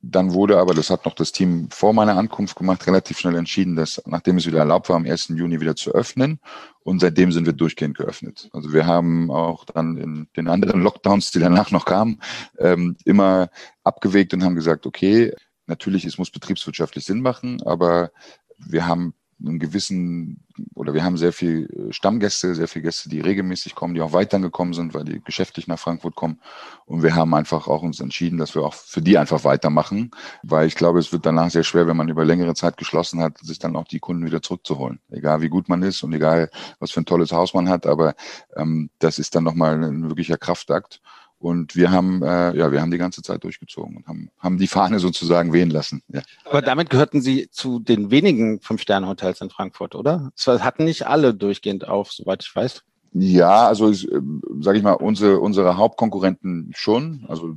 [0.00, 3.76] Dann wurde aber, das hat noch das Team vor meiner Ankunft gemacht, relativ schnell entschieden,
[3.76, 5.28] dass nachdem es wieder erlaubt war, am 1.
[5.36, 6.40] Juni wieder zu öffnen.
[6.80, 8.48] Und seitdem sind wir durchgehend geöffnet.
[8.54, 12.22] Also wir haben auch dann in den anderen Lockdowns, die danach noch kamen,
[12.58, 13.50] ähm, immer
[13.84, 15.34] abgewegt und haben gesagt, okay,
[15.66, 18.10] natürlich, es muss betriebswirtschaftlich Sinn machen, aber
[18.56, 19.12] wir haben
[19.44, 23.94] einen gewissen, oder wir haben sehr viel äh, Stammgäste, sehr viele Gäste, die regelmäßig kommen,
[23.94, 26.40] die auch weiterhin gekommen sind, weil die geschäftlich nach Frankfurt kommen.
[26.86, 30.10] Und wir haben einfach auch uns entschieden, dass wir auch für die einfach weitermachen,
[30.42, 33.38] weil ich glaube, es wird danach sehr schwer, wenn man über längere Zeit geschlossen hat,
[33.38, 35.00] sich dann auch die Kunden wieder zurückzuholen.
[35.10, 38.14] Egal wie gut man ist und egal was für ein tolles Haus man hat, aber
[38.56, 41.00] ähm, das ist dann nochmal ein wirklicher Kraftakt.
[41.42, 44.68] Und wir haben, äh, ja, wir haben die ganze Zeit durchgezogen und haben, haben die
[44.68, 46.00] Fahne sozusagen wehen lassen.
[46.06, 46.22] Ja.
[46.44, 50.30] Aber damit gehörten Sie zu den wenigen Fünf-Sterne-Hotels in Frankfurt, oder?
[50.36, 52.84] Es hatten nicht alle durchgehend auf, soweit ich weiß.
[53.14, 54.20] Ja, also äh,
[54.60, 57.26] sage ich mal, unsere, unsere Hauptkonkurrenten schon.
[57.26, 57.56] Also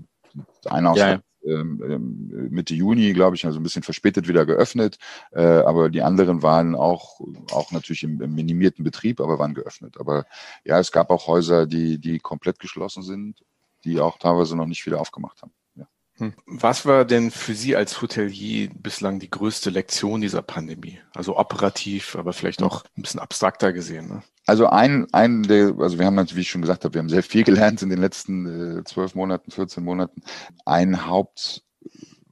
[0.66, 4.98] einer aus ja, ähm, ähm, Mitte Juni, glaube ich, also ein bisschen verspätet wieder geöffnet.
[5.32, 7.22] Äh, aber die anderen waren auch,
[7.52, 9.98] auch natürlich im, im, minimierten Betrieb, aber waren geöffnet.
[10.00, 10.26] Aber
[10.64, 13.44] ja, es gab auch Häuser, die, die komplett geschlossen sind
[13.86, 15.52] die auch teilweise noch nicht wieder aufgemacht haben.
[15.76, 15.88] Ja.
[16.18, 16.34] Hm.
[16.46, 21.00] Was war denn für Sie als Hotelier bislang die größte Lektion dieser Pandemie?
[21.14, 24.08] Also operativ, aber vielleicht auch ein bisschen abstrakter gesehen.
[24.08, 24.24] Ne?
[24.46, 27.10] Also ein, ein der, also wir haben natürlich, wie ich schon gesagt habe, wir haben
[27.10, 30.22] sehr viel gelernt in den letzten äh, zwölf äh, Monaten, 14 Monaten.
[30.66, 31.64] Ein Haupt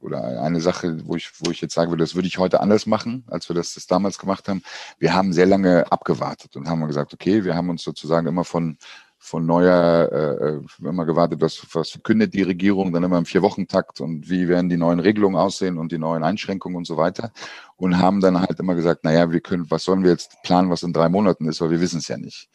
[0.04, 2.86] oder eine Sache, wo ich, wo ich jetzt sagen würde, das würde ich heute anders
[2.86, 4.62] machen, als wir das, das damals gemacht haben.
[5.00, 8.78] Wir haben sehr lange abgewartet und haben gesagt, okay, wir haben uns sozusagen immer von
[9.26, 14.02] von neuer, äh, äh immer gewartet, was, was verkündet die Regierung, dann immer im Vier-Wochen-Takt
[14.02, 17.32] und wie werden die neuen Regelungen aussehen und die neuen Einschränkungen und so weiter.
[17.78, 20.84] Und haben dann halt immer gesagt, naja, wir können, was sollen wir jetzt planen, was
[20.84, 22.50] in drei Monaten ist, weil wir wissen es ja nicht.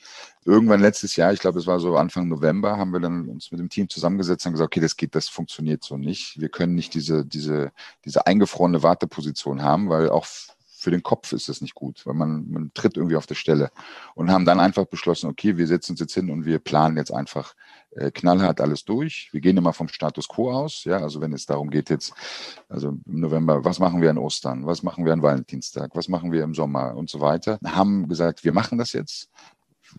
[0.45, 3.61] Irgendwann letztes Jahr, ich glaube, es war so Anfang November, haben wir dann uns mit
[3.61, 6.39] dem Team zusammengesetzt und gesagt, okay, das geht, das funktioniert so nicht.
[6.39, 7.73] Wir können nicht diese, diese,
[8.05, 10.27] diese eingefrorene Warteposition haben, weil auch
[10.79, 13.71] für den Kopf ist das nicht gut, weil man, man tritt irgendwie auf der Stelle.
[14.15, 17.13] Und haben dann einfach beschlossen, okay, wir setzen uns jetzt hin und wir planen jetzt
[17.13, 17.55] einfach
[17.91, 19.29] äh, knallhart alles durch.
[19.33, 22.13] Wir gehen immer vom Status quo aus, ja, also wenn es darum geht jetzt,
[22.69, 26.31] also im November, was machen wir an Ostern, was machen wir an Valentinstag, was machen
[26.31, 29.31] wir im Sommer und so weiter, haben gesagt, wir machen das jetzt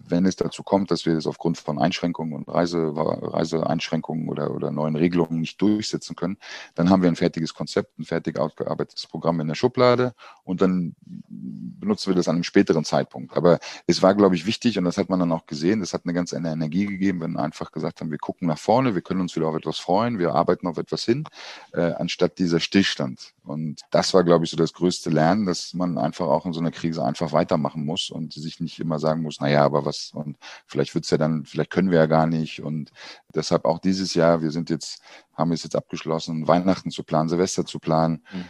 [0.08, 4.72] wenn es dazu kommt, dass wir es aufgrund von Einschränkungen und Reise, Reiseeinschränkungen oder, oder
[4.72, 6.38] neuen Regelungen nicht durchsetzen können,
[6.76, 10.96] dann haben wir ein fertiges Konzept, ein fertig ausgearbeitetes Programm in der Schublade und dann
[11.04, 13.36] benutzen wir das an einem späteren Zeitpunkt.
[13.36, 16.02] Aber es war, glaube ich, wichtig und das hat man dann auch gesehen, das hat
[16.06, 19.02] eine ganz eine Energie gegeben, wenn wir einfach gesagt haben, wir gucken nach vorne, wir
[19.02, 21.24] können uns wieder auf etwas freuen, wir arbeiten auf etwas hin,
[21.74, 23.34] äh, anstatt dieser Stillstand.
[23.44, 26.60] Und das war, glaube ich, so das größte Lernen, dass man einfach auch in so
[26.60, 30.38] einer Krise einfach weitermachen muss und sich nicht immer sagen muss, naja, aber was und
[30.68, 32.62] vielleicht wird's ja dann, vielleicht können wir ja gar nicht.
[32.62, 32.92] Und
[33.34, 35.02] deshalb auch dieses Jahr, wir sind jetzt,
[35.34, 38.24] haben es jetzt abgeschlossen, Weihnachten zu planen, Silvester zu planen.
[38.32, 38.46] Mhm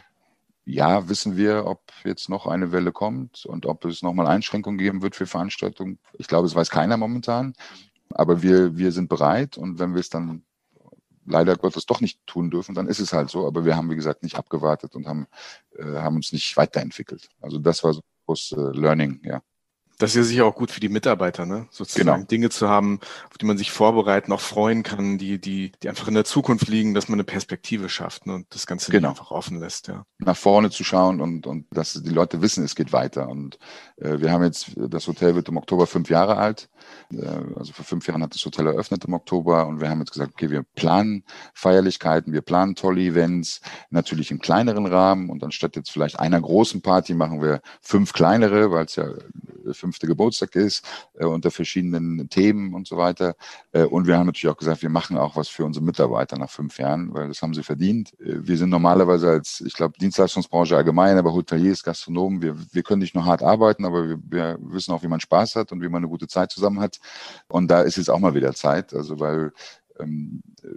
[0.71, 5.01] ja, wissen wir, ob jetzt noch eine Welle kommt und ob es nochmal Einschränkungen geben
[5.01, 5.97] wird für Veranstaltungen.
[6.13, 7.53] Ich glaube, es weiß keiner momentan.
[8.11, 10.43] Aber wir, wir sind bereit und wenn wir es dann
[11.25, 13.47] leider Gottes doch nicht tun dürfen, dann ist es halt so.
[13.47, 15.27] Aber wir haben, wie gesagt, nicht abgewartet und haben,
[15.77, 17.29] äh, haben uns nicht weiterentwickelt.
[17.41, 19.41] Also das war so groß äh, Learning, ja.
[19.99, 21.67] Das ist ja sicher auch gut für die Mitarbeiter, ne?
[21.69, 22.25] sozusagen Genau.
[22.25, 26.07] Dinge zu haben, auf die man sich vorbereiten, auch freuen kann, die, die, die einfach
[26.07, 28.33] in der Zukunft liegen, dass man eine Perspektive schafft ne?
[28.35, 29.09] und das Ganze Genau.
[29.09, 29.87] einfach offen lässt.
[29.89, 30.05] Ja.
[30.17, 33.29] nach vorne zu schauen und, und dass die Leute wissen, es geht weiter.
[33.29, 33.59] Und
[33.97, 36.69] äh, wir haben jetzt, das Hotel wird im Oktober fünf Jahre alt.
[37.11, 37.25] Äh,
[37.55, 40.33] also vor fünf Jahren hat das Hotel eröffnet im Oktober und wir haben jetzt gesagt,
[40.33, 41.23] okay, wir planen
[41.53, 46.81] Feierlichkeiten, wir planen tolle Events, natürlich im kleineren Rahmen und anstatt jetzt vielleicht einer großen
[46.81, 49.07] Party machen wir fünf kleinere, weil es ja
[49.69, 53.35] der fünfte Geburtstag ist, äh, unter verschiedenen Themen und so weiter.
[53.71, 56.49] Äh, und wir haben natürlich auch gesagt, wir machen auch was für unsere Mitarbeiter nach
[56.49, 58.13] fünf Jahren, weil das haben sie verdient.
[58.19, 63.01] Äh, wir sind normalerweise als, ich glaube, Dienstleistungsbranche allgemein, aber Hoteliers, Gastronomen, wir, wir können
[63.01, 65.89] nicht nur hart arbeiten, aber wir, wir wissen auch, wie man Spaß hat und wie
[65.89, 66.99] man eine gute Zeit zusammen hat.
[67.47, 69.51] Und da ist jetzt auch mal wieder Zeit, also weil
[69.99, 70.67] ähm, äh,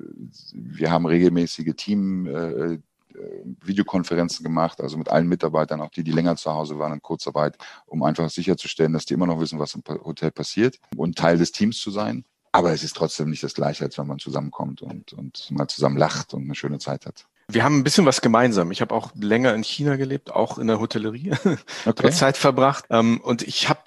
[0.53, 2.79] wir haben regelmäßige Team, äh,
[3.15, 7.03] äh, Videokonferenzen gemacht, also mit allen Mitarbeitern, auch die, die länger zu Hause waren in
[7.03, 11.37] Kurzarbeit, um einfach sicherzustellen, dass die immer noch wissen, was im Hotel passiert und Teil
[11.37, 12.25] des Teams zu sein.
[12.53, 15.97] Aber es ist trotzdem nicht das Gleiche, als wenn man zusammenkommt und, und mal zusammen
[15.97, 17.27] lacht und eine schöne Zeit hat.
[17.49, 18.71] Wir haben ein bisschen was gemeinsam.
[18.71, 21.33] Ich habe auch länger in China gelebt, auch in der Hotellerie,
[21.85, 22.85] dort Zeit verbracht.
[22.91, 23.81] Ähm, und ich habe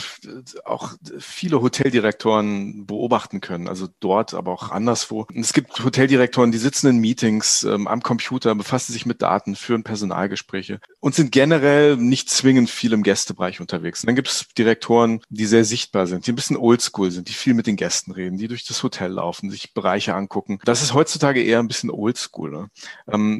[0.65, 5.25] auch viele Hoteldirektoren beobachten können, also dort, aber auch anderswo.
[5.33, 9.55] Und es gibt Hoteldirektoren, die sitzen in Meetings ähm, am Computer, befassen sich mit Daten,
[9.55, 14.03] führen Personalgespräche und sind generell nicht zwingend viel im Gästebereich unterwegs.
[14.03, 17.33] Und dann gibt es Direktoren, die sehr sichtbar sind, die ein bisschen oldschool sind, die
[17.33, 20.59] viel mit den Gästen reden, die durch das Hotel laufen, sich Bereiche angucken.
[20.65, 22.51] Das ist heutzutage eher ein bisschen oldschool.
[22.51, 22.69] Ne?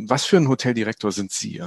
[0.08, 1.62] Was für ein Hoteldirektor sind Sie?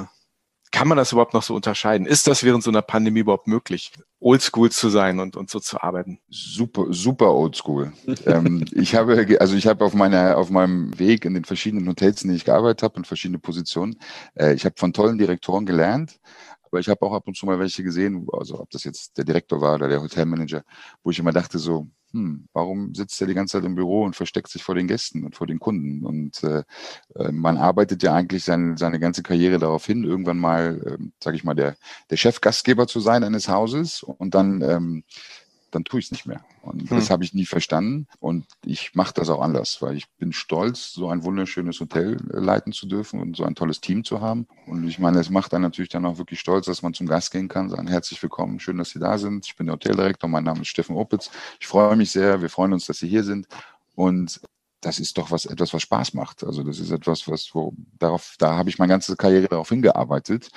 [0.70, 2.06] Kann man das überhaupt noch so unterscheiden?
[2.06, 5.82] Ist das während so einer Pandemie überhaupt möglich, oldschool zu sein und, und so zu
[5.82, 6.20] arbeiten?
[6.28, 7.92] Super, super oldschool.
[8.26, 12.22] ähm, ich habe, also ich habe auf meiner, auf meinem Weg in den verschiedenen Hotels,
[12.22, 13.98] in denen ich gearbeitet habe, in verschiedene Positionen,
[14.34, 16.20] äh, ich habe von tollen Direktoren gelernt,
[16.70, 19.24] aber ich habe auch ab und zu mal welche gesehen, also ob das jetzt der
[19.24, 20.62] Direktor war oder der Hotelmanager,
[21.02, 24.16] wo ich immer dachte so, hm, warum sitzt er die ganze Zeit im Büro und
[24.16, 26.06] versteckt sich vor den Gästen und vor den Kunden?
[26.06, 26.62] Und äh,
[27.16, 31.36] äh, man arbeitet ja eigentlich seine, seine ganze Karriere darauf hin, irgendwann mal, ähm, sage
[31.36, 31.76] ich mal, der,
[32.08, 35.04] der Chefgastgeber zu sein eines Hauses und dann ähm,
[35.70, 36.44] dann tue ich es nicht mehr.
[36.62, 36.96] Und Hm.
[36.96, 38.06] das habe ich nie verstanden.
[38.20, 42.38] Und ich mache das auch anders, weil ich bin stolz, so ein wunderschönes Hotel äh,
[42.38, 44.46] leiten zu dürfen und so ein tolles Team zu haben.
[44.66, 47.30] Und ich meine, es macht dann natürlich dann auch wirklich stolz, dass man zum Gast
[47.30, 49.46] gehen kann, sagen herzlich willkommen, schön, dass Sie da sind.
[49.46, 51.30] Ich bin der Hoteldirektor, mein Name ist Steffen Opitz.
[51.60, 53.46] Ich freue mich sehr, wir freuen uns, dass Sie hier sind.
[53.94, 54.40] Und
[54.80, 56.44] das ist doch was, etwas, was Spaß macht.
[56.44, 60.50] Also das ist etwas, was, wo, darauf, da habe ich meine ganze Karriere darauf hingearbeitet.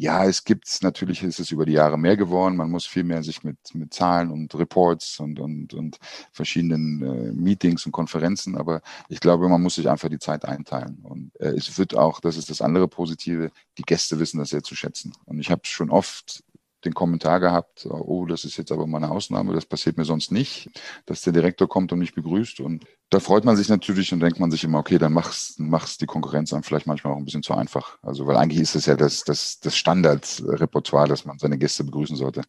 [0.00, 2.56] Ja, es gibt natürlich, ist es über die Jahre mehr geworden.
[2.56, 5.98] Man muss viel mehr sich mit, mit Zahlen und Reports und, und, und
[6.32, 11.00] verschiedenen äh, Meetings und Konferenzen, aber ich glaube, man muss sich einfach die Zeit einteilen.
[11.02, 14.62] Und äh, es wird auch, das ist das andere Positive, die Gäste wissen das sehr
[14.62, 15.12] zu schätzen.
[15.26, 16.44] Und ich habe schon oft
[16.84, 20.32] den Kommentar gehabt, oh, das ist jetzt aber mal eine Ausnahme, das passiert mir sonst
[20.32, 20.70] nicht,
[21.06, 22.60] dass der Direktor kommt und mich begrüßt.
[22.60, 25.98] Und da freut man sich natürlich und denkt man sich immer, okay, dann mach's, mach's
[25.98, 27.98] die Konkurrenz dann vielleicht manchmal auch ein bisschen zu einfach.
[28.02, 32.16] Also, weil eigentlich ist es ja das, das, das Standardrepertoire, dass man seine Gäste begrüßen
[32.16, 32.42] sollte.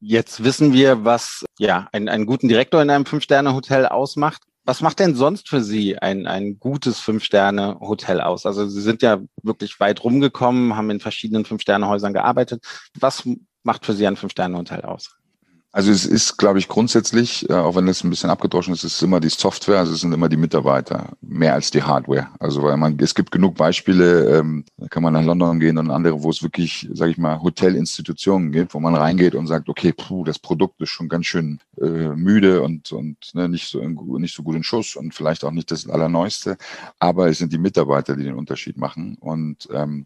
[0.00, 4.42] Jetzt wissen wir, was ja einen, einen guten Direktor in einem Fünf-Sterne-Hotel ausmacht.
[4.64, 8.46] Was macht denn sonst für Sie ein, ein gutes Fünf-Sterne-Hotel aus?
[8.46, 12.64] Also Sie sind ja wirklich weit rumgekommen, haben in verschiedenen Fünf-Sterne-Häusern gearbeitet.
[12.98, 13.28] Was
[13.64, 15.16] macht für Sie ein Fünf-Sterne-Hotel aus?
[15.74, 18.92] Also es ist, glaube ich, grundsätzlich, äh, auch wenn das ein bisschen abgedroschen ist, es
[18.96, 22.28] ist immer die Software, also es sind immer die Mitarbeiter, mehr als die Hardware.
[22.38, 25.90] Also weil man, es gibt genug Beispiele, ähm, da kann man nach London gehen und
[25.90, 29.94] andere, wo es wirklich, sage ich mal, Hotelinstitutionen gibt, wo man reingeht und sagt, okay,
[29.94, 33.98] puh, das Produkt ist schon ganz schön äh, müde und, und ne, nicht, so, in,
[34.18, 36.58] nicht so gut in Schuss und vielleicht auch nicht das Allerneueste,
[36.98, 40.04] aber es sind die Mitarbeiter, die den Unterschied machen und ähm,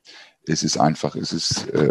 [0.49, 1.91] es ist einfach, es ist äh,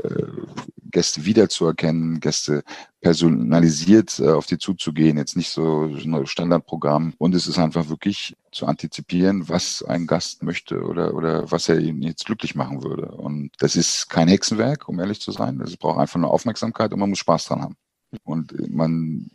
[0.95, 2.63] Gäste wiederzuerkennen, Gäste
[3.01, 7.13] personalisiert äh, auf die zuzugehen, jetzt nicht so ein Standardprogramm.
[7.17, 11.79] Und es ist einfach wirklich zu antizipieren, was ein Gast möchte oder, oder was er
[11.79, 13.07] ihn jetzt glücklich machen würde.
[13.07, 15.59] Und das ist kein Hexenwerk, um ehrlich zu sein.
[15.59, 17.75] Es braucht einfach nur Aufmerksamkeit und man muss Spaß dran haben.
[18.23, 19.29] Und man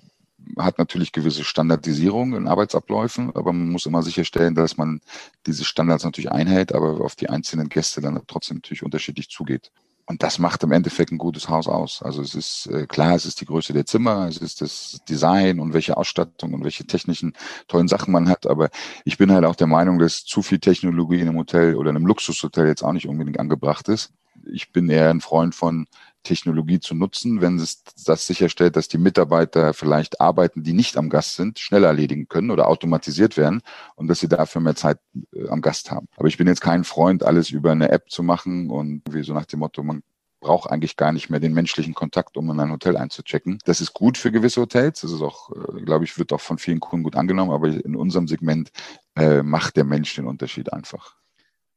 [0.56, 5.02] hat natürlich gewisse Standardisierung in Arbeitsabläufen, aber man muss immer sicherstellen, dass man
[5.46, 9.70] diese Standards natürlich einhält, aber auf die einzelnen Gäste dann trotzdem natürlich unterschiedlich zugeht.
[10.10, 12.02] Und das macht im Endeffekt ein gutes Haus aus.
[12.02, 15.60] Also es ist äh, klar, es ist die Größe der Zimmer, es ist das Design
[15.60, 17.34] und welche Ausstattung und welche technischen
[17.68, 18.44] tollen Sachen man hat.
[18.48, 18.70] Aber
[19.04, 21.96] ich bin halt auch der Meinung, dass zu viel Technologie in einem Hotel oder in
[21.96, 24.12] einem Luxushotel jetzt auch nicht unbedingt angebracht ist.
[24.52, 25.86] ich bin eher ein Freund von
[26.22, 31.08] Technologie zu nutzen, wenn es das sicherstellt, dass die Mitarbeiter vielleicht Arbeiten, die nicht am
[31.10, 33.62] Gast sind, schneller erledigen können oder automatisiert werden
[33.96, 34.98] und dass sie dafür mehr Zeit
[35.34, 36.08] äh, am Gast haben.
[36.16, 39.34] Aber ich bin jetzt kein Freund, alles über eine App zu machen und wie so
[39.34, 40.02] nach dem Motto, man
[40.40, 43.58] braucht eigentlich gar nicht mehr den menschlichen Kontakt, um in ein Hotel einzuchecken.
[43.64, 45.02] Das ist gut für gewisse Hotels.
[45.02, 47.50] Das ist auch, äh, glaube ich, wird auch von vielen Kunden gut angenommen.
[47.50, 48.70] Aber in unserem Segment
[49.16, 51.19] äh, macht der Mensch den Unterschied einfach.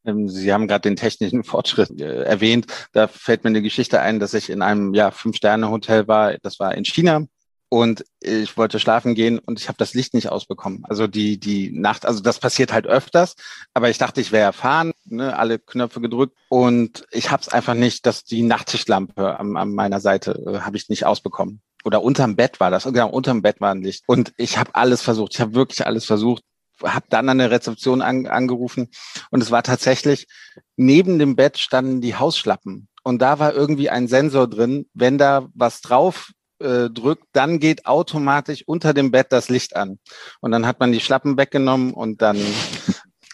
[0.05, 2.67] Ähm, Sie haben gerade den technischen Fortschritt äh, erwähnt.
[2.91, 6.35] Da fällt mir eine Geschichte ein, dass ich in einem ja, Fünf-Sterne-Hotel war.
[6.41, 7.25] Das war in China.
[7.69, 10.85] Und ich wollte schlafen gehen und ich habe das Licht nicht ausbekommen.
[10.85, 13.33] Also die, die Nacht, also das passiert halt öfters,
[13.73, 17.73] aber ich dachte, ich wäre erfahren, ne, alle Knöpfe gedrückt und ich habe es einfach
[17.73, 21.63] nicht, dass die Nachttischlampe an, an meiner Seite äh, habe ich nicht ausbekommen.
[21.83, 24.03] Oder unterm Bett war das, genau, unterm Bett war ein Licht.
[24.05, 26.43] Und ich habe alles versucht, ich habe wirklich alles versucht
[26.83, 28.89] habe dann an der Rezeption an, angerufen
[29.31, 30.27] und es war tatsächlich,
[30.75, 35.47] neben dem Bett standen die Hausschlappen und da war irgendwie ein Sensor drin, wenn da
[35.53, 39.99] was drauf äh, drückt, dann geht automatisch unter dem Bett das Licht an.
[40.39, 42.39] Und dann hat man die Schlappen weggenommen und dann,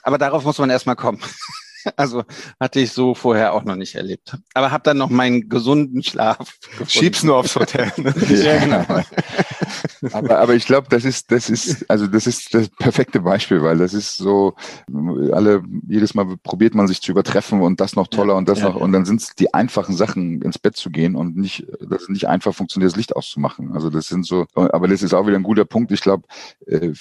[0.04, 1.22] aber darauf muss man erstmal kommen.
[1.96, 2.24] Also
[2.60, 4.38] hatte ich so vorher auch noch nicht erlebt.
[4.54, 6.60] Aber habe dann noch meinen gesunden Schlaf.
[6.62, 6.90] Gefunden.
[6.90, 7.92] Schieb's nur aufs Hotel.
[8.00, 8.14] Ne?
[8.30, 8.86] ja, genau.
[10.14, 13.78] aber, aber ich glaube, das ist, das ist, also das ist das perfekte Beispiel, weil
[13.78, 14.54] das ist so,
[15.34, 18.60] alle, jedes Mal probiert man sich zu übertreffen und das noch toller ja, und das
[18.60, 18.82] ja, noch, ja.
[18.82, 22.10] und dann sind es die einfachen Sachen, ins Bett zu gehen und nicht, das ist
[22.10, 23.74] nicht einfach funktioniert, das Licht auszumachen.
[23.74, 25.92] Also das sind so, aber das ist auch wieder ein guter Punkt.
[25.92, 26.24] Ich glaube,
[26.68, 26.94] äh,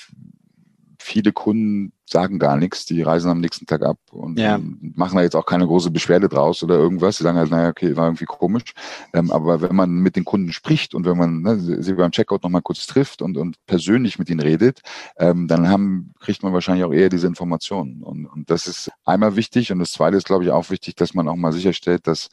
[1.09, 4.59] viele Kunden sagen gar nichts, die reisen am nächsten Tag ab und ja.
[4.81, 7.17] machen da jetzt auch keine große Beschwerde draus oder irgendwas.
[7.17, 8.73] Sie sagen halt, naja, okay, war irgendwie komisch.
[9.13, 12.43] Ähm, aber wenn man mit den Kunden spricht und wenn man ne, sie beim Checkout
[12.43, 14.81] nochmal kurz trifft und, und persönlich mit ihnen redet,
[15.19, 18.03] ähm, dann haben, kriegt man wahrscheinlich auch eher diese Informationen.
[18.03, 19.73] Und, und das ist einmal wichtig.
[19.73, 22.29] Und das zweite ist, glaube ich, auch wichtig, dass man auch mal sicherstellt, dass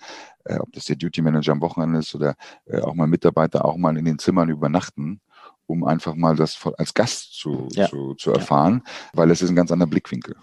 [0.45, 2.35] äh, ob das der Duty Manager am Wochenende ist oder
[2.65, 5.21] äh, auch mal Mitarbeiter auch mal in den Zimmern übernachten
[5.67, 7.87] um einfach mal das als Gast zu, ja.
[7.87, 8.91] zu, zu erfahren, ja.
[9.13, 10.35] weil es ist ein ganz anderer Blickwinkel.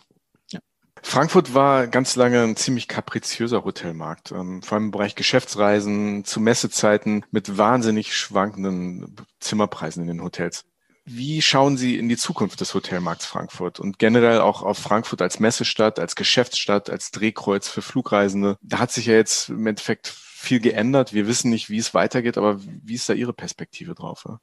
[1.02, 6.40] Frankfurt war ganz lange ein ziemlich kapriziöser Hotelmarkt, ähm, vor allem im Bereich Geschäftsreisen zu
[6.40, 10.64] Messezeiten mit wahnsinnig schwankenden Zimmerpreisen in den Hotels.
[11.04, 15.40] Wie schauen Sie in die Zukunft des Hotelmarkts Frankfurt und generell auch auf Frankfurt als
[15.40, 18.56] Messestadt, als Geschäftsstadt, als Drehkreuz für Flugreisende?
[18.62, 21.12] Da hat sich ja jetzt im Endeffekt viel geändert.
[21.12, 24.24] Wir wissen nicht, wie es weitergeht, aber wie ist da Ihre Perspektive drauf?
[24.28, 24.38] Ja?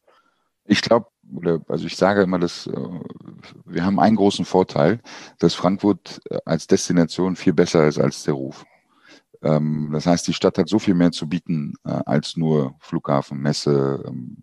[0.70, 2.72] Ich glaube, oder also ich sage immer, dass äh,
[3.66, 5.00] wir haben einen großen Vorteil,
[5.40, 8.66] dass Frankfurt äh, als Destination viel besser ist als der Ruf.
[9.42, 13.40] Ähm, das heißt, die Stadt hat so viel mehr zu bieten äh, als nur Flughafen,
[13.40, 14.38] Messe, ähm,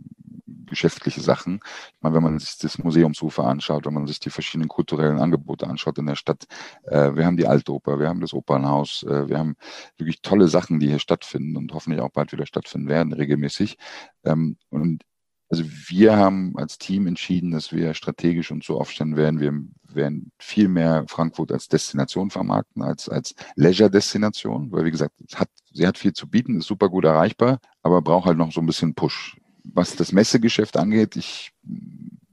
[0.67, 1.61] geschäftliche Sachen.
[1.95, 5.69] Ich meine, wenn man sich das Museumsufer anschaut, wenn man sich die verschiedenen kulturellen Angebote
[5.69, 6.47] anschaut in der Stadt,
[6.83, 9.55] wir haben die Altoper, wir haben das Opernhaus, wir haben
[9.97, 13.79] wirklich tolle Sachen, die hier stattfinden und hoffentlich auch bald wieder stattfinden werden, regelmäßig.
[14.25, 15.05] Ähm, und
[15.49, 19.41] also wir haben als Team entschieden, dass wir strategisch und so aufstellen werden.
[19.41, 19.53] Wir
[19.95, 25.87] werden viel mehr Frankfurt als Destination vermarkten, als, als Leisure-Destination, weil wie gesagt, hat, sie
[25.87, 28.95] hat viel zu bieten, ist super gut erreichbar, aber braucht halt noch so ein bisschen
[28.95, 29.37] Push.
[29.63, 31.53] Was das Messegeschäft angeht, ich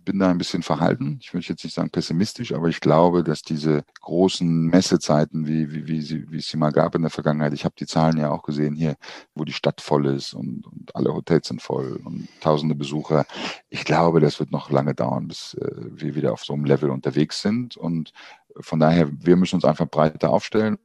[0.03, 1.17] bin da ein bisschen verhalten.
[1.21, 5.87] Ich würde jetzt nicht sagen pessimistisch, aber ich glaube, dass diese großen Messezeiten, wie, wie,
[5.87, 8.31] wie, sie, wie es sie mal gab in der Vergangenheit, ich habe die Zahlen ja
[8.31, 8.95] auch gesehen hier,
[9.35, 13.25] wo die Stadt voll ist und, und alle Hotels sind voll und tausende Besucher.
[13.69, 16.89] Ich glaube, das wird noch lange dauern, bis äh, wir wieder auf so einem Level
[16.89, 17.77] unterwegs sind.
[17.77, 18.11] Und
[18.59, 20.77] von daher, wir müssen uns einfach breiter aufstellen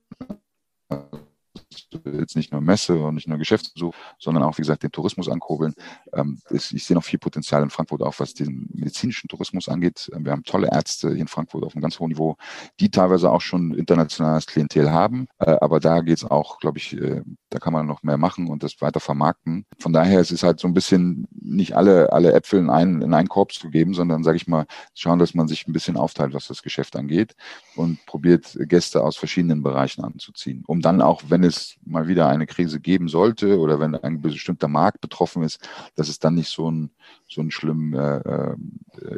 [2.04, 5.74] jetzt nicht nur Messe und nicht nur Geschäftsbesuch, sondern auch, wie gesagt, den Tourismus ankurbeln.
[6.14, 10.10] Ähm, ich sehe noch viel Potenzial in Frankfurt auch, was den medizinischen Tourismus angeht.
[10.14, 12.36] Ähm, wir haben tolle Ärzte hier in Frankfurt auf einem ganz hohen Niveau,
[12.80, 15.26] die teilweise auch schon internationales Klientel haben.
[15.38, 18.48] Äh, aber da geht es auch, glaube ich, äh, da kann man noch mehr machen
[18.48, 19.66] und das weiter vermarkten.
[19.78, 23.02] Von daher es ist es halt so ein bisschen nicht alle, alle Äpfel in einen,
[23.02, 25.96] in einen Korb zu geben, sondern, sage ich mal, schauen, dass man sich ein bisschen
[25.96, 27.34] aufteilt, was das Geschäft angeht
[27.76, 32.46] und probiert, Gäste aus verschiedenen Bereichen anzuziehen, um dann auch, wenn es mal wieder eine
[32.46, 36.68] Krise geben sollte oder wenn ein bestimmter Markt betroffen ist, dass es dann nicht so
[36.68, 36.90] einen,
[37.28, 38.56] so einen schlimmen äh, äh,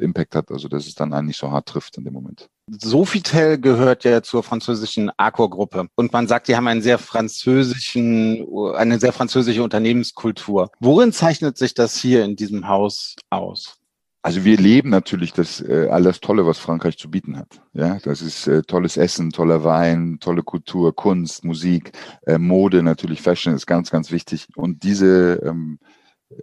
[0.00, 2.48] Impact hat, also dass es dann einen nicht so hart trifft in dem Moment.
[2.68, 9.00] Sofitel gehört ja zur französischen Accor-Gruppe und man sagt, die haben einen sehr französischen, eine
[9.00, 10.70] sehr französische Unternehmenskultur.
[10.78, 13.79] Worin zeichnet sich das hier in diesem Haus aus?
[14.22, 17.62] Also wir leben natürlich das äh, alles Tolle, was Frankreich zu bieten hat.
[17.72, 21.92] Ja, das ist äh, tolles Essen, toller Wein, tolle Kultur, Kunst, Musik,
[22.26, 24.47] äh, Mode natürlich, Fashion ist ganz, ganz wichtig.
[24.57, 25.78] Und diese ähm,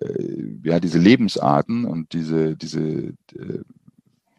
[0.02, 3.62] äh, ja diese Lebensarten und diese diese äh,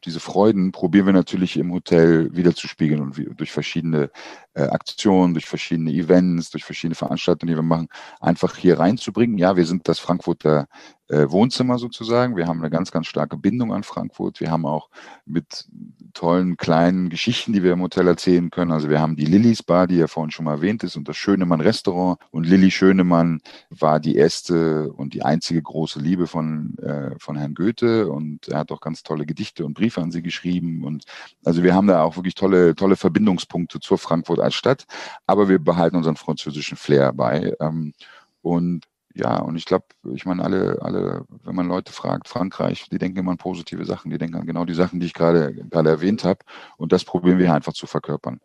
[0.05, 4.11] diese Freuden probieren wir natürlich im Hotel wieder zu spiegeln und wie, durch verschiedene
[4.65, 7.89] Aktionen, durch verschiedene Events, durch verschiedene Veranstaltungen, die wir machen,
[8.21, 9.39] einfach hier reinzubringen.
[9.39, 10.67] Ja, wir sind das Frankfurter
[11.09, 12.37] äh, Wohnzimmer sozusagen.
[12.37, 14.41] Wir haben eine ganz, ganz starke Bindung an Frankfurt.
[14.41, 14.91] Wir haben auch
[15.25, 15.67] mit
[16.13, 18.73] tollen kleinen Geschichten, die wir im Hotel erzählen können.
[18.73, 21.17] Also wir haben die Lillys Bar, die ja vorhin schon mal erwähnt ist, und das
[21.17, 22.19] Schönemann Restaurant.
[22.31, 23.41] Und Lilly Schönemann
[23.71, 28.09] war die erste und die einzige große Liebe von, äh, von Herrn Goethe.
[28.11, 30.85] Und er hat auch ganz tolle Gedichte und Briefe an sie geschrieben.
[30.85, 31.05] Und
[31.45, 34.87] also wir haben da auch wirklich tolle, tolle Verbindungspunkte zur Frankfurt als Stadt.
[35.27, 37.55] Aber wir behalten unseren französischen Flair bei.
[37.61, 37.93] Ähm,
[38.43, 38.87] und
[39.19, 43.19] ja, und ich glaube, ich meine, alle, alle, wenn man Leute fragt, Frankreich, die denken
[43.19, 46.39] immer an positive Sachen, die denken an genau die Sachen, die ich gerade erwähnt habe.
[46.77, 48.41] Und das probieren wir einfach zu verkörpern.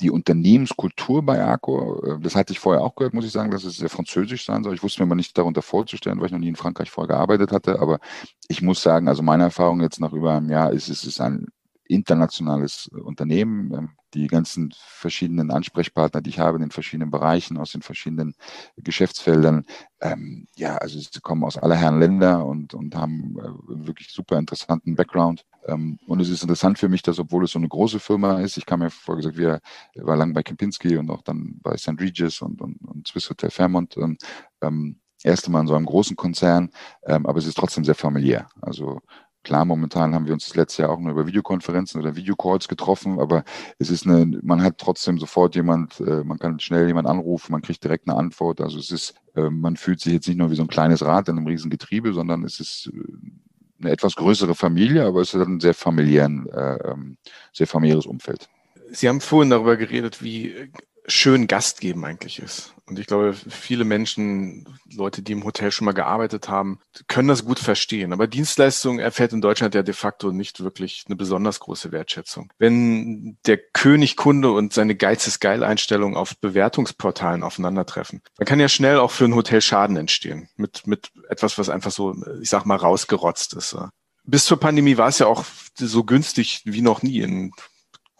[0.00, 3.64] Die Unternehmenskultur bei Arco, äh, das hatte ich vorher auch gehört, muss ich sagen, dass
[3.64, 4.74] es sehr französisch sein soll.
[4.74, 7.52] Ich wusste mir mal nicht darunter vorzustellen, weil ich noch nie in Frankreich vorher gearbeitet
[7.52, 7.78] hatte.
[7.78, 8.00] Aber
[8.48, 11.48] ich muss sagen, also meine Erfahrung jetzt nach über einem Jahr ist, es ist ein
[11.86, 13.90] internationales Unternehmen.
[14.14, 18.34] Ähm, die ganzen verschiedenen Ansprechpartner, die ich habe in den verschiedenen Bereichen, aus den verschiedenen
[18.76, 19.64] Geschäftsfeldern,
[20.00, 24.38] ähm, ja, also sie kommen aus aller Herren Länder und, und haben äh, wirklich super
[24.38, 25.44] interessanten Background.
[25.66, 28.56] Ähm, und es ist interessant für mich, dass obwohl es so eine große Firma ist,
[28.56, 29.60] ich kam ja vorher gesagt, wir
[29.96, 32.00] war lang bei Kempinski und auch dann bei St.
[32.00, 33.96] Regis und, und, und Swiss Hotel Fairmont.
[33.96, 34.22] Und,
[34.62, 36.70] ähm, erste Mal in so einem großen Konzern,
[37.06, 38.46] ähm, aber es ist trotzdem sehr familiär.
[38.60, 39.00] Also
[39.44, 43.20] Klar, momentan haben wir uns das letzte Jahr auch nur über Videokonferenzen oder Videocalls getroffen,
[43.20, 43.44] aber
[43.78, 47.60] es ist eine, man hat trotzdem sofort jemand, äh, man kann schnell jemand anrufen, man
[47.60, 48.62] kriegt direkt eine Antwort.
[48.62, 51.28] Also es ist, äh, man fühlt sich jetzt nicht nur wie so ein kleines Rad
[51.28, 55.46] in einem riesen Getriebe, sondern es ist äh, eine etwas größere Familie, aber es ist
[55.46, 57.18] ein sehr familiären, ähm,
[57.52, 58.48] sehr familiäres Umfeld.
[58.92, 60.70] Sie haben vorhin darüber geredet, wie
[61.06, 62.74] schön Gast geben eigentlich ist.
[62.86, 67.44] Und ich glaube, viele Menschen, Leute, die im Hotel schon mal gearbeitet haben, können das
[67.44, 68.12] gut verstehen.
[68.12, 72.52] Aber Dienstleistung erfährt in Deutschland ja de facto nicht wirklich eine besonders große Wertschätzung.
[72.58, 78.60] Wenn der König Kunde und seine Geiz ist geil Einstellung auf Bewertungsportalen aufeinandertreffen, dann kann
[78.60, 80.48] ja schnell auch für ein Hotel Schaden entstehen.
[80.56, 83.76] Mit, mit etwas, was einfach so, ich sag mal, rausgerotzt ist.
[84.24, 85.44] Bis zur Pandemie war es ja auch
[85.76, 87.52] so günstig wie noch nie in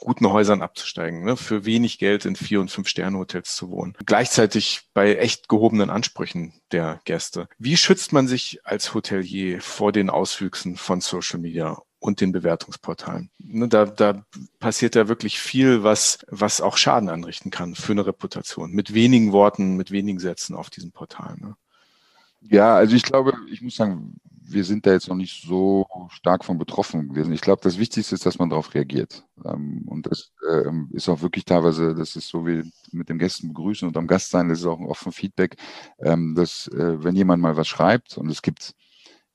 [0.05, 1.37] guten Häusern abzusteigen, ne?
[1.37, 3.95] für wenig Geld in Vier- und Fünf-Sterne-Hotels zu wohnen.
[4.05, 7.49] Gleichzeitig bei echt gehobenen Ansprüchen der Gäste.
[7.59, 13.31] Wie schützt man sich als Hotelier vor den Auswüchsen von Social Media und den Bewertungsportalen.
[13.39, 14.27] Ne, da, da
[14.59, 18.73] passiert ja wirklich viel, was, was auch Schaden anrichten kann für eine Reputation.
[18.73, 21.41] Mit wenigen Worten, mit wenigen Sätzen auf diesen Portalen.
[21.41, 21.57] Ne?
[22.43, 26.45] Ja, also ich glaube, ich muss sagen, wir sind da jetzt noch nicht so stark
[26.45, 27.33] von betroffen gewesen.
[27.33, 29.25] Ich glaube, das Wichtigste ist, dass man darauf reagiert.
[29.45, 33.49] Ähm, und das ähm, ist auch wirklich teilweise, das ist so wie mit dem Gästen
[33.49, 35.57] begrüßen und am Gast sein, das ist auch ein offen Feedback,
[35.99, 38.75] ähm, dass äh, wenn jemand mal was schreibt und es gibt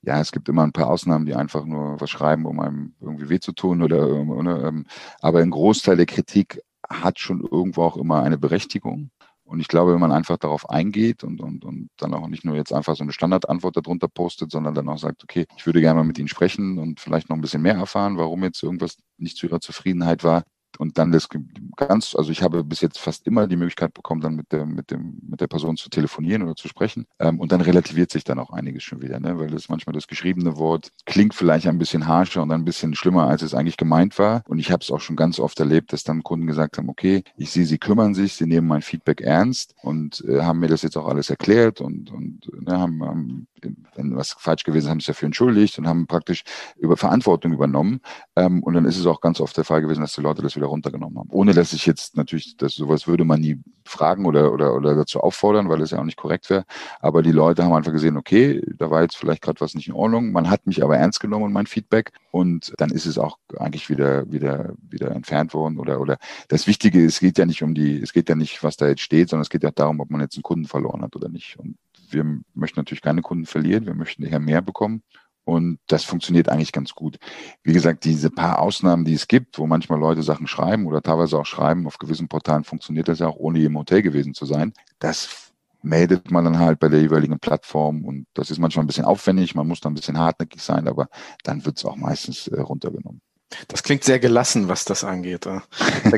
[0.02, 3.28] ja, es gibt immer ein paar Ausnahmen, die einfach nur was schreiben, um einem irgendwie
[3.28, 4.72] weh zu tun oder, oder
[5.20, 9.10] aber ein Großteil der Kritik hat schon irgendwo auch immer eine Berechtigung.
[9.50, 12.54] Und ich glaube, wenn man einfach darauf eingeht und, und, und dann auch nicht nur
[12.54, 15.98] jetzt einfach so eine Standardantwort darunter postet, sondern dann auch sagt, okay, ich würde gerne
[15.98, 19.36] mal mit Ihnen sprechen und vielleicht noch ein bisschen mehr erfahren, warum jetzt irgendwas nicht
[19.36, 20.44] zu Ihrer Zufriedenheit war,
[20.80, 21.28] und dann das
[21.76, 24.90] ganz, also ich habe bis jetzt fast immer die Möglichkeit bekommen, dann mit der, mit
[24.90, 27.06] dem, mit der Person zu telefonieren oder zu sprechen.
[27.18, 29.38] Ähm, und dann relativiert sich dann auch einiges schon wieder, ne?
[29.38, 33.28] weil das manchmal das geschriebene Wort klingt vielleicht ein bisschen harscher und ein bisschen schlimmer,
[33.28, 34.42] als es eigentlich gemeint war.
[34.48, 37.24] Und ich habe es auch schon ganz oft erlebt, dass dann Kunden gesagt haben, okay,
[37.36, 40.80] ich sehe, sie kümmern sich, sie nehmen mein Feedback ernst und äh, haben mir das
[40.80, 43.46] jetzt auch alles erklärt und, und ne, haben, haben
[43.94, 46.42] wenn was falsch gewesen ist, haben sich dafür entschuldigt und haben praktisch
[46.76, 48.00] über Verantwortung übernommen.
[48.36, 50.56] Ähm, und dann ist es auch ganz oft der Fall gewesen, dass die Leute das
[50.56, 51.30] wieder runtergenommen haben.
[51.30, 55.20] Ohne dass ich jetzt natürlich, dass sowas würde man nie fragen oder, oder, oder dazu
[55.20, 56.64] auffordern, weil es ja auch nicht korrekt wäre.
[57.00, 59.94] Aber die Leute haben einfach gesehen, okay, da war jetzt vielleicht gerade was nicht in
[59.94, 60.32] Ordnung.
[60.32, 62.12] Man hat mich aber ernst genommen und mein Feedback.
[62.30, 67.04] Und dann ist es auch eigentlich wieder, wieder, wieder entfernt worden oder, oder das Wichtige,
[67.04, 69.42] es geht ja nicht um die, es geht ja nicht, was da jetzt steht, sondern
[69.42, 71.58] es geht ja darum, ob man jetzt einen Kunden verloren hat oder nicht.
[71.58, 71.76] Und
[72.12, 75.02] wir möchten natürlich keine Kunden verlieren, wir möchten eher mehr bekommen.
[75.44, 77.18] Und das funktioniert eigentlich ganz gut.
[77.62, 81.38] Wie gesagt, diese paar Ausnahmen, die es gibt, wo manchmal Leute Sachen schreiben oder teilweise
[81.38, 84.72] auch schreiben, auf gewissen Portalen funktioniert das ja auch, ohne im Hotel gewesen zu sein.
[84.98, 85.50] Das
[85.82, 89.54] meldet man dann halt bei der jeweiligen Plattform und das ist manchmal ein bisschen aufwendig,
[89.54, 91.08] man muss da ein bisschen hartnäckig sein, aber
[91.42, 93.20] dann wird es auch meistens äh, runtergenommen.
[93.66, 95.46] Das klingt sehr gelassen, was das angeht.
[95.46, 95.62] Da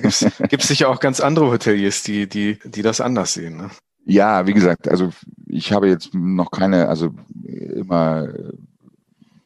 [0.01, 3.57] gibt es sicher auch ganz andere Hoteliers, die, die, die das anders sehen.
[3.57, 3.71] Ne?
[4.05, 5.11] Ja, wie gesagt, also
[5.47, 7.11] ich habe jetzt noch keine, also
[7.45, 8.29] immer,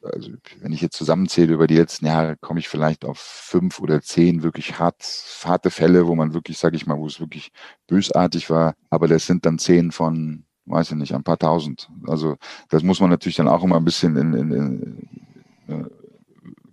[0.03, 0.31] also
[0.61, 4.43] wenn ich jetzt zusammenzähle über die letzten Jahre, komme ich vielleicht auf fünf oder zehn
[4.43, 5.03] wirklich hart,
[5.45, 7.51] harte Fälle, wo man wirklich, sage ich mal, wo es wirklich
[7.89, 8.75] bösartig war.
[8.91, 11.89] Aber das sind dann zehn von, weiß ich nicht, ein paar tausend.
[12.07, 12.37] Also
[12.69, 15.09] das muss man natürlich dann auch immer ein bisschen in, in, in,
[15.69, 15.85] äh,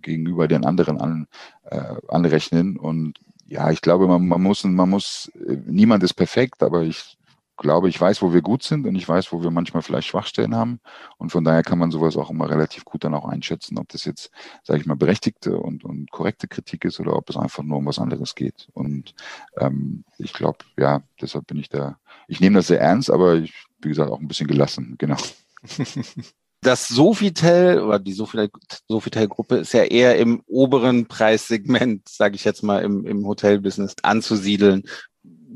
[0.02, 1.26] gegenüber den anderen an,
[1.64, 2.76] äh, anrechnen.
[2.76, 7.16] Und Ja, ich glaube, man, man muss, man muss, äh, niemand ist perfekt, aber ich
[7.56, 10.54] glaube, ich weiß, wo wir gut sind und ich weiß, wo wir manchmal vielleicht Schwachstellen
[10.54, 10.80] haben.
[11.18, 14.04] Und von daher kann man sowas auch immer relativ gut dann auch einschätzen, ob das
[14.04, 14.30] jetzt,
[14.62, 17.86] sage ich mal, berechtigte und, und korrekte Kritik ist oder ob es einfach nur um
[17.86, 18.68] was anderes geht.
[18.72, 19.14] Und
[19.58, 21.98] ähm, ich glaube, ja, deshalb bin ich da,
[22.28, 25.16] ich nehme das sehr ernst, aber ich, wie gesagt, auch ein bisschen gelassen, genau.
[26.64, 32.82] das Sofitel oder die Sofitel-Gruppe ist ja eher im oberen Preissegment, sage ich jetzt mal,
[32.82, 34.84] im, im Hotelbusiness anzusiedeln.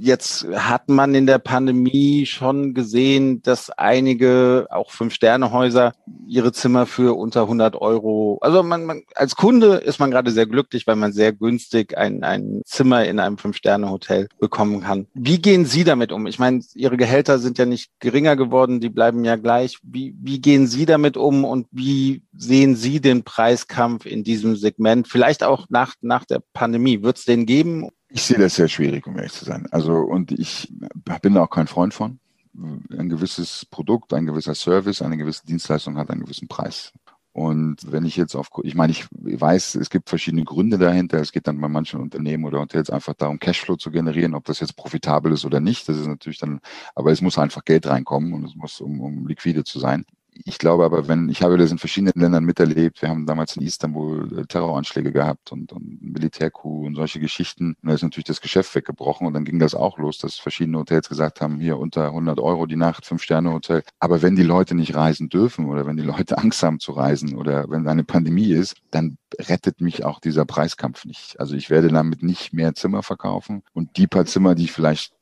[0.01, 5.93] Jetzt hat man in der Pandemie schon gesehen, dass einige, auch Fünf-Sterne-Häuser,
[6.29, 10.47] ihre Zimmer für unter 100 Euro, also man, man, als Kunde ist man gerade sehr
[10.47, 15.09] glücklich, weil man sehr günstig ein, ein Zimmer in einem Fünf-Sterne-Hotel bekommen kann.
[15.15, 16.29] Wie gehen Sie damit um?
[16.29, 19.79] Ich meine, Ihre Gehälter sind ja nicht geringer geworden, die bleiben ja gleich.
[19.83, 25.09] Wie, wie gehen Sie damit um und wie sehen Sie den Preiskampf in diesem Segment?
[25.09, 27.03] Vielleicht auch nach, nach der Pandemie.
[27.03, 27.89] Wird es den geben?
[28.11, 29.67] Ich sehe das sehr schwierig, um ehrlich zu sein.
[29.71, 30.73] Also, und ich
[31.21, 32.19] bin da auch kein Freund von.
[32.55, 36.93] Ein gewisses Produkt, ein gewisser Service, eine gewisse Dienstleistung hat einen gewissen Preis.
[37.33, 41.21] Und wenn ich jetzt auf, ich meine, ich weiß, es gibt verschiedene Gründe dahinter.
[41.21, 44.59] Es geht dann bei manchen Unternehmen oder Hotels einfach darum, Cashflow zu generieren, ob das
[44.59, 45.89] jetzt profitabel ist oder nicht.
[45.89, 46.61] Das ist natürlich dann,
[46.97, 50.05] aber es muss einfach Geld reinkommen und es muss, um, um liquide zu sein
[50.45, 53.03] ich glaube aber, wenn, ich habe das in verschiedenen Ländern miterlebt.
[53.03, 57.77] Wir haben damals in Istanbul äh, Terroranschläge gehabt und, und Militärcoup und solche Geschichten.
[57.83, 60.79] Und da ist natürlich das Geschäft weggebrochen und dann ging das auch los, dass verschiedene
[60.79, 63.83] Hotels gesagt haben, hier unter 100 Euro die Nacht, Fünf-Sterne-Hotel.
[63.99, 67.37] Aber wenn die Leute nicht reisen dürfen oder wenn die Leute Angst haben zu reisen
[67.37, 71.39] oder wenn eine Pandemie ist, dann rettet mich auch dieser Preiskampf nicht.
[71.41, 75.13] Also ich werde damit nicht mehr Zimmer verkaufen und die paar Zimmer, die ich vielleicht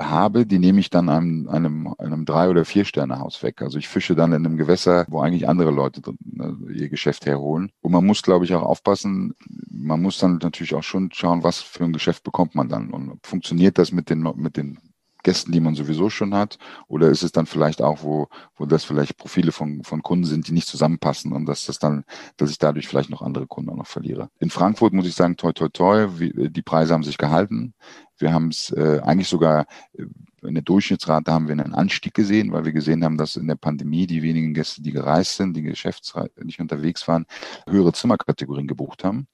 [0.00, 3.62] habe, die nehme ich dann einem, einem, einem Drei- oder Vier-Sterne-Haus weg.
[3.62, 7.70] Also ich fische dann in einem Gewässer, wo eigentlich andere Leute ne, ihr Geschäft herholen.
[7.80, 9.34] Und man muss, glaube ich, auch aufpassen,
[9.70, 13.18] man muss dann natürlich auch schon schauen, was für ein Geschäft bekommt man dann und
[13.22, 14.78] funktioniert das mit den, mit den
[15.26, 16.56] Gästen, die man sowieso schon hat?
[16.86, 20.46] Oder ist es dann vielleicht auch, wo, wo das vielleicht Profile von, von Kunden sind,
[20.46, 22.04] die nicht zusammenpassen und dass das dann,
[22.36, 24.30] dass ich dadurch vielleicht noch andere Kunden auch noch verliere?
[24.38, 27.74] In Frankfurt muss ich sagen, toi, toi, toi, wie, die Preise haben sich gehalten.
[28.18, 30.04] Wir haben es äh, eigentlich sogar äh,
[30.42, 33.56] in der Durchschnittsrate haben wir einen Anstieg gesehen, weil wir gesehen haben, dass in der
[33.56, 37.26] Pandemie die wenigen Gäste, die gereist sind, die geschäftsreich nicht unterwegs waren,
[37.68, 39.26] höhere Zimmerkategorien gebucht haben,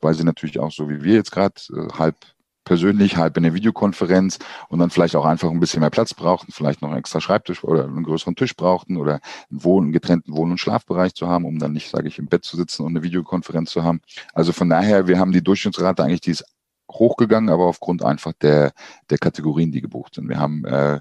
[0.00, 2.16] weil sie natürlich auch so wie wir jetzt gerade äh, halb
[2.64, 6.52] persönlich, halb in der Videokonferenz und dann vielleicht auch einfach ein bisschen mehr Platz brauchten,
[6.52, 9.20] vielleicht noch einen extra Schreibtisch oder einen größeren Tisch brauchten oder
[9.50, 12.26] einen, Wohn-, einen getrennten Wohn- und Schlafbereich zu haben, um dann nicht, sage ich, im
[12.26, 14.02] Bett zu sitzen und eine Videokonferenz zu haben.
[14.34, 16.44] Also von daher, wir haben die Durchschnittsrate eigentlich, die ist
[16.90, 18.72] hochgegangen, aber aufgrund einfach der,
[19.10, 20.28] der Kategorien, die gebucht sind.
[20.28, 21.00] Wir haben äh,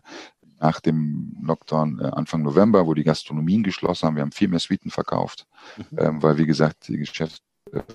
[0.60, 4.60] nach dem Lockdown äh, Anfang November, wo die Gastronomien geschlossen haben, wir haben viel mehr
[4.60, 5.46] Suiten verkauft,
[5.78, 5.98] mhm.
[6.00, 7.42] ähm, weil, wie gesagt, die Geschäfts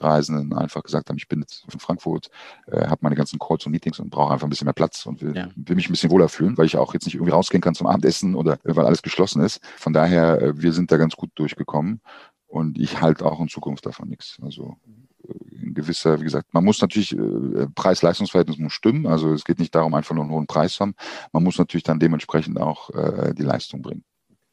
[0.01, 2.29] Reisenden einfach gesagt haben, ich bin jetzt in Frankfurt,
[2.67, 5.23] äh, habe meine ganzen Calls und Meetings und brauche einfach ein bisschen mehr Platz und
[5.23, 5.49] will, ja.
[5.57, 7.87] will, mich ein bisschen wohler fühlen, weil ich auch jetzt nicht irgendwie rausgehen kann zum
[7.87, 9.61] Abendessen oder äh, weil alles geschlossen ist.
[9.77, 12.01] Von daher, äh, wir sind da ganz gut durchgekommen
[12.47, 14.39] und ich halte auch in Zukunft davon nichts.
[14.43, 14.77] Also
[15.73, 19.07] äh, gewisser, wie gesagt, man muss natürlich, äh, Preis-Leistungsverhältnis muss stimmen.
[19.07, 20.95] Also es geht nicht darum, einfach nur einen hohen Preis zu haben.
[21.33, 24.05] Man muss natürlich dann dementsprechend auch äh, die Leistung bringen.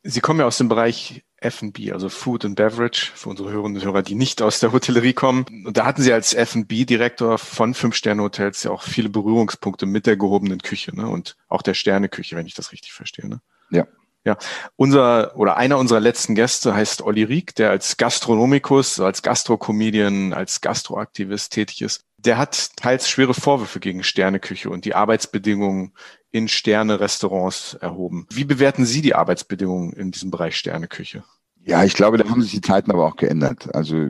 [0.04, 3.86] Sie kommen ja aus dem Bereich F&B, also Food and Beverage, für unsere Hörerinnen und
[3.86, 5.46] Hörer, die nicht aus der Hotellerie kommen.
[5.66, 10.60] Und da hatten Sie als F&B-Direktor von Fünf-Sterne-Hotels ja auch viele Berührungspunkte mit der gehobenen
[10.60, 11.08] Küche ne?
[11.08, 13.28] und auch der Sterneküche, wenn ich das richtig verstehe.
[13.28, 13.42] Ne?
[13.72, 13.88] Ja.
[14.26, 14.38] Ja,
[14.76, 20.60] unser oder einer unserer letzten Gäste heißt Olli Rieck, der als Gastronomikus, als Gastrocomedian, als
[20.60, 22.04] Gastroaktivist tätig ist.
[22.18, 25.94] Der hat teils schwere Vorwürfe gegen Sterneküche und die Arbeitsbedingungen
[26.32, 28.28] in Sterne-Restaurants erhoben.
[28.30, 31.24] Wie bewerten Sie die Arbeitsbedingungen in diesem Bereich Sterneküche?
[31.70, 33.76] Ja, ich glaube, da haben sich die Zeiten aber auch geändert.
[33.76, 34.08] Also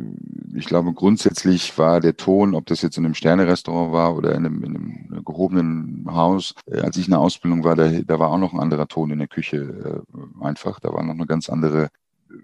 [0.55, 4.45] ich glaube, grundsätzlich war der Ton, ob das jetzt in einem Sterne-Restaurant war oder in
[4.45, 8.30] einem, in einem gehobenen Haus, äh, als ich in der Ausbildung war, da, da war
[8.30, 10.80] auch noch ein anderer Ton in der Küche äh, einfach.
[10.80, 11.89] Da war noch eine ganz andere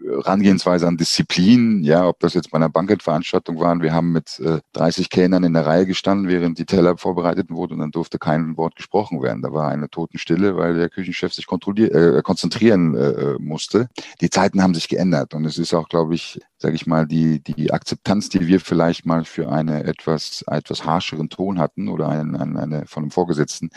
[0.08, 3.82] Rangehensweise an Disziplin, ja, ob das jetzt bei einer Bankettveranstaltung waren.
[3.82, 7.74] Wir haben mit äh, 30 Kellnern in der Reihe gestanden, während die Teller vorbereitet wurden
[7.74, 9.42] und dann durfte kein Wort gesprochen werden.
[9.42, 13.90] Da war eine Totenstille, weil der Küchenchef sich äh, konzentrieren äh, musste.
[14.22, 17.42] Die Zeiten haben sich geändert und es ist auch, glaube ich, sage ich mal, die,
[17.44, 22.40] die Akzeptanz, die wir vielleicht mal für eine etwas, etwas harscheren Ton hatten oder eine,
[22.40, 23.70] eine, eine von einem Vorgesetzten,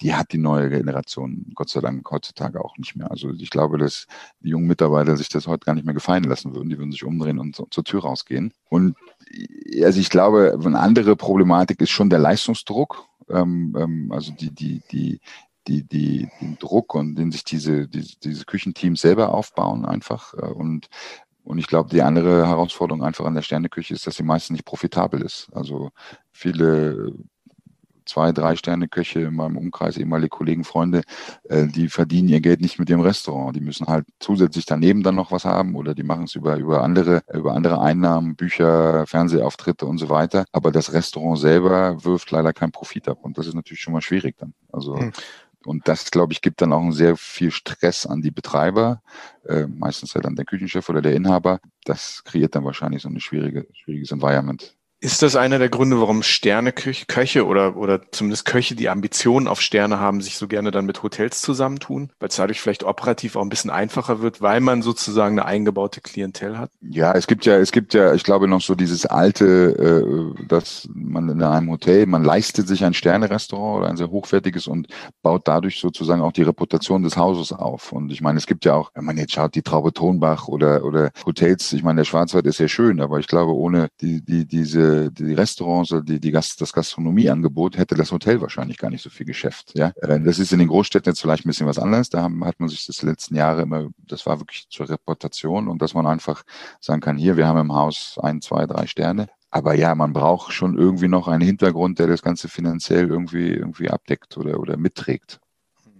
[0.00, 3.10] die hat die neue Generation Gott sei Dank heutzutage auch nicht mehr.
[3.10, 4.06] Also ich glaube, dass
[4.40, 6.68] die jungen Mitarbeiter sich das heute gar nicht mehr gefallen lassen würden.
[6.68, 8.52] Die würden sich umdrehen und so, zur Tür rausgehen.
[8.68, 8.96] Und
[9.82, 13.06] also ich glaube, eine andere Problematik ist schon der Leistungsdruck.
[13.28, 15.20] Ähm, ähm, also die, die, die,
[15.66, 20.34] die, die, den Druck und den sich diese, diese, diese Küchenteams selber aufbauen einfach.
[20.34, 20.88] Äh, und
[21.46, 24.64] und ich glaube, die andere Herausforderung einfach an der Sterneküche ist, dass sie meistens nicht
[24.64, 25.48] profitabel ist.
[25.52, 25.90] Also
[26.32, 27.12] viele
[28.06, 31.02] zwei, drei Sterne Köche in meinem Umkreis, ehemalige Kollegen, Freunde,
[31.44, 33.54] äh, die verdienen ihr Geld nicht mit ihrem Restaurant.
[33.54, 36.82] Die müssen halt zusätzlich daneben dann noch was haben oder die machen es über, über
[36.82, 40.46] andere, über andere Einnahmen, Bücher, Fernsehauftritte und so weiter.
[40.52, 43.18] Aber das Restaurant selber wirft leider keinen Profit ab.
[43.22, 44.54] Und das ist natürlich schon mal schwierig dann.
[44.72, 45.12] Also, hm.
[45.66, 49.02] Und das, glaube ich, gibt dann auch sehr viel Stress an die Betreiber,
[49.44, 51.58] äh, meistens halt an der Küchenchef oder der Inhaber.
[51.84, 54.75] Das kreiert dann wahrscheinlich so ein schwierige, schwieriges Environment.
[54.98, 60.00] Ist das einer der Gründe, warum Sterneköche oder, oder zumindest Köche, die Ambitionen auf Sterne
[60.00, 62.10] haben, sich so gerne dann mit Hotels zusammentun?
[62.18, 66.00] Weil es dadurch vielleicht operativ auch ein bisschen einfacher wird, weil man sozusagen eine eingebaute
[66.00, 66.70] Klientel hat?
[66.80, 70.88] Ja, es gibt ja, es gibt ja, ich glaube noch so dieses alte, äh, dass
[70.94, 74.88] man in einem Hotel, man leistet sich ein Sternerestaurant oder ein sehr hochwertiges und
[75.20, 77.92] baut dadurch sozusagen auch die Reputation des Hauses auf.
[77.92, 80.84] Und ich meine, es gibt ja auch, wenn man jetzt schaut, die Traube Tonbach oder,
[80.84, 84.46] oder Hotels, ich meine, der Schwarzwald ist sehr schön, aber ich glaube, ohne die, die,
[84.46, 89.10] diese die Restaurants, die, die Gast, das Gastronomieangebot, hätte das Hotel wahrscheinlich gar nicht so
[89.10, 89.72] viel Geschäft.
[89.74, 92.10] Ja, das ist in den Großstädten jetzt vielleicht ein bisschen was anderes.
[92.10, 95.82] Da haben, hat man sich das letzten Jahre immer, das war wirklich zur Reputation und
[95.82, 96.42] dass man einfach
[96.80, 99.28] sagen kann, hier, wir haben im Haus ein, zwei, drei Sterne.
[99.50, 103.88] Aber ja, man braucht schon irgendwie noch einen Hintergrund, der das Ganze finanziell irgendwie, irgendwie
[103.88, 105.40] abdeckt oder, oder mitträgt.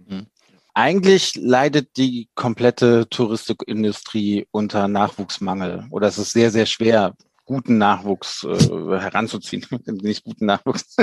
[0.07, 0.27] Mhm.
[0.73, 7.15] Eigentlich leidet die komplette Touristikindustrie unter Nachwuchsmangel oder es ist sehr, sehr schwer,
[7.47, 9.65] guten Nachwuchs äh, heranzuziehen,
[10.03, 10.95] nicht guten Nachwuchs,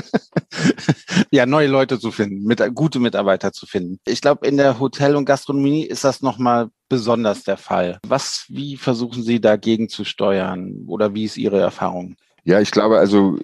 [1.33, 3.99] ja, neue Leute zu finden, mit, gute Mitarbeiter zu finden.
[4.07, 7.99] Ich glaube, in der Hotel- und Gastronomie ist das nochmal besonders der Fall.
[8.07, 12.15] Was, wie versuchen Sie dagegen zu steuern oder wie ist Ihre Erfahrung?
[12.47, 13.39] Ja, ich glaube, also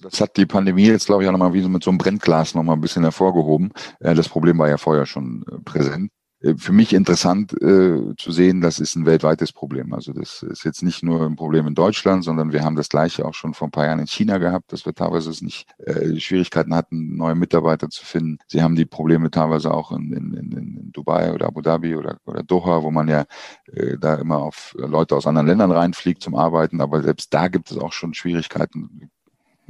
[0.00, 2.54] das hat die Pandemie jetzt, glaube ich, auch nochmal wie so mit so einem Brennglas
[2.54, 3.72] nochmal ein bisschen hervorgehoben.
[4.00, 6.10] Äh, das Problem war ja vorher schon äh, präsent.
[6.40, 9.92] Äh, für mich interessant äh, zu sehen, das ist ein weltweites Problem.
[9.92, 13.24] Also das ist jetzt nicht nur ein Problem in Deutschland, sondern wir haben das gleiche
[13.24, 16.18] auch schon vor ein paar Jahren in China gehabt, dass wir teilweise es nicht äh,
[16.18, 18.38] Schwierigkeiten hatten, neue Mitarbeiter zu finden.
[18.46, 22.42] Sie haben die Probleme teilweise auch in, in, in Dubai oder Abu Dhabi oder, oder
[22.42, 23.24] Doha, wo man ja
[23.72, 26.80] äh, da immer auf Leute aus anderen Ländern reinfliegt zum Arbeiten.
[26.80, 29.10] Aber selbst da gibt es auch schon Schwierigkeiten,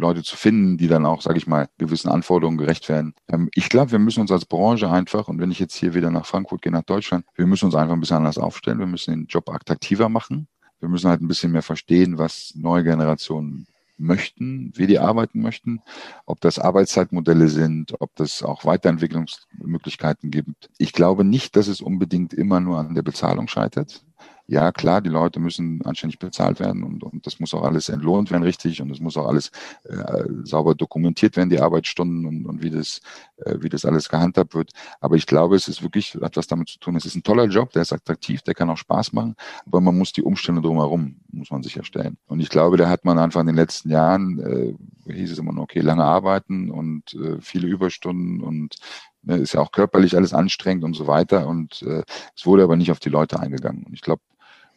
[0.01, 3.15] Leute zu finden, die dann auch, sage ich mal, gewissen Anforderungen gerecht werden.
[3.29, 6.11] Ähm, ich glaube, wir müssen uns als Branche einfach, und wenn ich jetzt hier wieder
[6.11, 8.79] nach Frankfurt gehe, nach Deutschland, wir müssen uns einfach ein bisschen anders aufstellen.
[8.79, 10.49] Wir müssen den Job attraktiver machen.
[10.81, 13.67] Wir müssen halt ein bisschen mehr verstehen, was neue Generationen
[14.01, 15.83] möchten, wie die arbeiten möchten,
[16.25, 20.71] ob das Arbeitszeitmodelle sind, ob das auch Weiterentwicklungsmöglichkeiten gibt.
[20.79, 24.03] Ich glaube nicht, dass es unbedingt immer nur an der Bezahlung scheitert
[24.51, 28.33] ja klar, die Leute müssen anständig bezahlt werden und, und das muss auch alles entlohnt
[28.33, 29.53] werden richtig und es muss auch alles
[29.85, 33.01] äh, sauber dokumentiert werden, die Arbeitsstunden und, und wie das,
[33.45, 34.73] äh, wie das alles gehandhabt wird.
[35.01, 36.97] Aber ich glaube, es ist wirklich etwas damit zu tun.
[36.97, 39.97] Es ist ein toller Job, der ist attraktiv, der kann auch Spaß machen, aber man
[39.97, 42.17] muss die Umstände drumherum, muss man sicherstellen.
[42.27, 45.57] Und ich glaube, da hat man einfach in den letzten Jahren, äh, hieß es immer
[45.61, 48.77] okay, lange arbeiten und äh, viele Überstunden und
[49.23, 51.47] ne, ist ja auch körperlich alles anstrengend und so weiter.
[51.47, 52.03] Und äh,
[52.37, 53.85] es wurde aber nicht auf die Leute eingegangen.
[53.85, 54.23] Und ich glaube,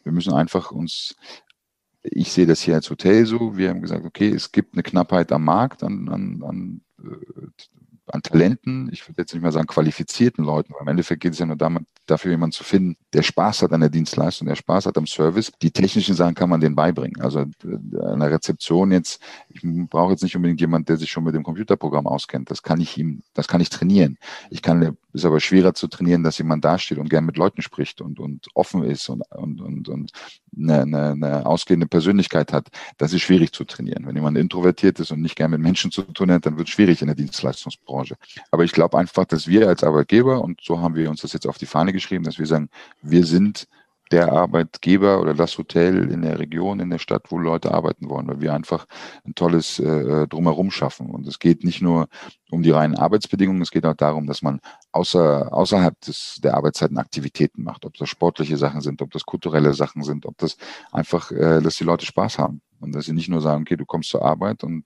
[0.02, 1.16] wir müssen einfach uns,
[2.02, 5.32] ich sehe das hier als Hotel so, wir haben gesagt, okay, es gibt eine Knappheit
[5.32, 7.46] am Markt an, an, an äh,
[8.06, 11.38] an Talenten, ich würde jetzt nicht mal sagen qualifizierten Leuten, weil im Endeffekt geht es
[11.38, 14.86] ja nur darum, dafür jemanden zu finden, der Spaß hat an der Dienstleistung, der Spaß
[14.86, 15.52] hat am Service.
[15.62, 17.20] Die technischen Sachen kann man denen beibringen.
[17.22, 21.24] Also äh, an der Rezeption jetzt, ich brauche jetzt nicht unbedingt jemanden, der sich schon
[21.24, 22.50] mit dem Computerprogramm auskennt.
[22.50, 24.18] Das kann ich ihm, das kann ich trainieren.
[24.50, 28.00] Ich kann, ist aber schwerer zu trainieren, dass jemand dasteht und gern mit Leuten spricht
[28.00, 30.12] und, und offen ist und, und, und, und
[30.56, 32.68] eine, eine, eine ausgehende Persönlichkeit hat.
[32.98, 34.06] Das ist schwierig zu trainieren.
[34.06, 36.74] Wenn jemand introvertiert ist und nicht gern mit Menschen zu tun hat, dann wird es
[36.74, 37.84] schwierig in der Dienstleistungsbranche.
[37.84, 38.16] Branche.
[38.50, 41.46] Aber ich glaube einfach, dass wir als Arbeitgeber, und so haben wir uns das jetzt
[41.46, 42.68] auf die Fahne geschrieben, dass wir sagen,
[43.02, 43.68] wir sind
[44.10, 48.28] der Arbeitgeber oder das Hotel in der Region, in der Stadt, wo Leute arbeiten wollen,
[48.28, 48.86] weil wir einfach
[49.24, 51.10] ein tolles äh, Drumherum schaffen.
[51.10, 52.08] Und es geht nicht nur
[52.50, 54.60] um die reinen Arbeitsbedingungen, es geht auch darum, dass man
[54.92, 59.74] außer, außerhalb des, der Arbeitszeiten Aktivitäten macht, ob das sportliche Sachen sind, ob das kulturelle
[59.74, 60.56] Sachen sind, ob das
[60.92, 63.86] einfach, äh, dass die Leute Spaß haben und dass sie nicht nur sagen, okay, du
[63.86, 64.84] kommst zur Arbeit und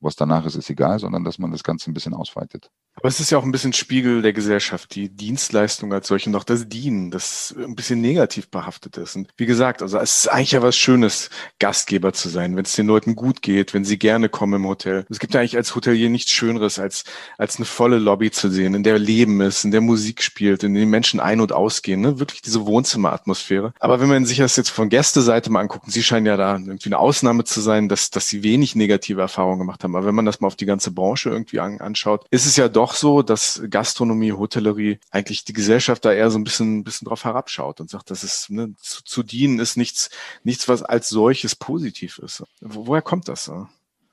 [0.00, 2.70] was danach ist, ist egal, sondern dass man das Ganze ein bisschen ausweitet.
[2.96, 6.44] Aber es ist ja auch ein bisschen Spiegel der Gesellschaft, die Dienstleistung als solche auch
[6.44, 9.16] das Dienen, das ein bisschen negativ behaftet ist.
[9.16, 12.72] Und wie gesagt, also es ist eigentlich ja was Schönes, Gastgeber zu sein, wenn es
[12.72, 15.06] den Leuten gut geht, wenn sie gerne kommen im Hotel.
[15.08, 17.04] Es gibt ja eigentlich als Hotelier nichts Schöneres, als,
[17.38, 20.74] als eine volle Lobby zu sehen, in der Leben ist, in der Musik spielt, in
[20.74, 22.18] der Menschen ein- und ausgehen, ne?
[22.18, 23.72] wirklich diese Wohnzimmeratmosphäre.
[23.80, 26.88] Aber wenn man sich das jetzt von Gästeseite mal anguckt, Sie scheinen ja da irgendwie
[26.88, 29.96] eine Ausnahme zu sein, dass, dass Sie wenig negative Erfahrungen gemacht haben.
[29.96, 32.68] Aber wenn man das mal auf die ganze Branche irgendwie an, anschaut, ist es ja
[32.68, 37.24] doch so, dass Gastronomie, Hotellerie eigentlich die Gesellschaft da eher so ein bisschen, bisschen drauf
[37.24, 40.10] herabschaut und sagt, das ist, ne, zu, zu dienen ist nichts,
[40.44, 42.42] nichts, was als solches positiv ist.
[42.60, 43.50] Wo, woher kommt das?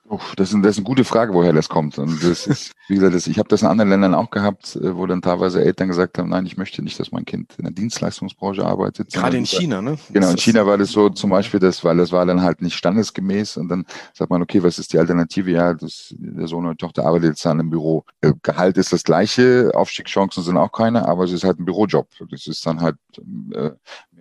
[0.06, 1.98] Uff, das, ist, das ist eine gute Frage, woher das kommt.
[1.98, 4.94] Und das ist, wie gesagt, das, ich habe das in anderen Ländern auch gehabt, äh,
[4.94, 7.72] wo dann teilweise Eltern gesagt haben, nein, ich möchte nicht, dass mein Kind in der
[7.72, 9.12] Dienstleistungsbranche arbeitet.
[9.12, 9.96] Gerade in China, ne?
[10.12, 12.76] Genau, in China war das so zum Beispiel, das, weil das war dann halt nicht
[12.76, 15.50] standesgemäß und dann sagt man, okay, was ist die Alternative?
[15.50, 18.04] Ja, das, der Sohn oder Tochter arbeitet jetzt dann im Büro.
[18.20, 22.08] Äh, Gehalt ist das gleiche, Aufstiegschancen sind auch keine, aber es ist halt ein Bürojob.
[22.30, 22.96] Das ist dann halt
[23.54, 23.70] äh,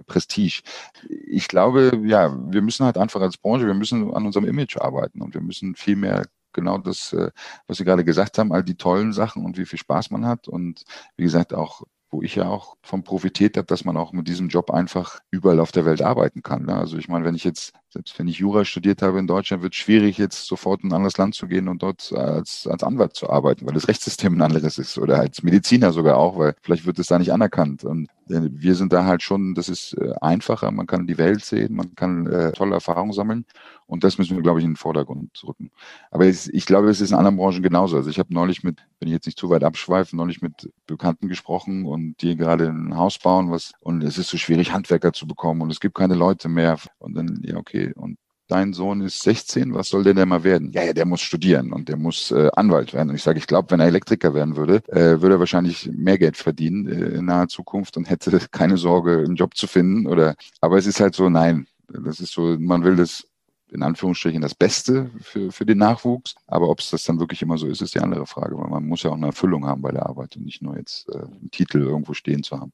[0.05, 0.61] Prestige.
[1.09, 5.21] Ich glaube, ja, wir müssen halt einfach als Branche, wir müssen an unserem Image arbeiten
[5.21, 7.31] und wir müssen viel mehr genau das, äh,
[7.67, 10.47] was Sie gerade gesagt haben, all die tollen Sachen und wie viel Spaß man hat
[10.47, 10.83] und
[11.17, 11.83] wie gesagt auch
[12.13, 15.59] wo ich ja auch von profitiert habe, dass man auch mit diesem Job einfach überall
[15.59, 16.63] auf der Welt arbeiten kann.
[16.65, 16.75] Ne?
[16.75, 19.73] Also ich meine, wenn ich jetzt, selbst wenn ich Jura studiert habe in Deutschland, wird
[19.73, 23.15] es schwierig, jetzt sofort in ein anderes Land zu gehen und dort als, als Anwalt
[23.15, 26.87] zu arbeiten, weil das Rechtssystem ein anderes ist oder als Mediziner sogar auch, weil vielleicht
[26.87, 27.83] wird es da nicht anerkannt.
[27.83, 31.45] Und äh, wir sind da halt schon, das ist äh, einfacher, man kann die Welt
[31.45, 33.45] sehen, man kann äh, tolle Erfahrungen sammeln
[33.85, 35.69] und das müssen wir, glaube ich, in den Vordergrund rücken.
[36.09, 37.97] Aber es, ich glaube, es ist in anderen Branchen genauso.
[37.97, 41.27] Also ich habe neulich mit, wenn ich jetzt nicht zu weit abschweife, neulich mit Bekannten
[41.27, 45.27] gesprochen und die gerade ein Haus bauen, was, und es ist so schwierig, Handwerker zu
[45.27, 46.79] bekommen und es gibt keine Leute mehr.
[46.99, 47.82] Und dann, ja, okay.
[47.91, 48.17] Und
[48.47, 50.71] dein Sohn ist 16, was soll der denn mal werden?
[50.71, 53.09] Ja, ja, der muss studieren und der muss äh, Anwalt werden.
[53.09, 56.17] Und ich sage, ich glaube, wenn er Elektriker werden würde, äh, würde er wahrscheinlich mehr
[56.17, 60.07] Geld verdienen äh, in naher Zukunft und hätte keine Sorge, einen Job zu finden.
[60.07, 63.25] Oder aber es ist halt so, nein, das ist so, man will das
[63.71, 66.35] in Anführungsstrichen das Beste für, für den Nachwuchs.
[66.45, 68.85] Aber ob es das dann wirklich immer so ist, ist die andere Frage, weil man
[68.85, 71.49] muss ja auch eine Erfüllung haben bei der Arbeit und nicht nur jetzt äh, einen
[71.51, 72.71] Titel irgendwo stehen zu haben.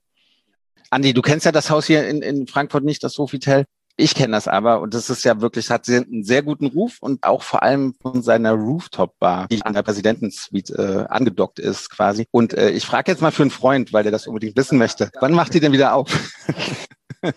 [0.89, 3.65] Andi, du kennst ja das Haus hier in, in Frankfurt nicht, das Sofitel.
[3.99, 7.23] Ich kenne das aber und das ist ja wirklich, hat einen sehr guten Ruf und
[7.23, 10.73] auch vor allem von seiner Rooftop-Bar, die an der Präsidentensuite
[11.09, 12.25] äh, angedockt ist quasi.
[12.31, 15.11] Und äh, ich frage jetzt mal für einen Freund, weil der das unbedingt wissen möchte.
[15.19, 16.09] Wann macht die denn wieder auf?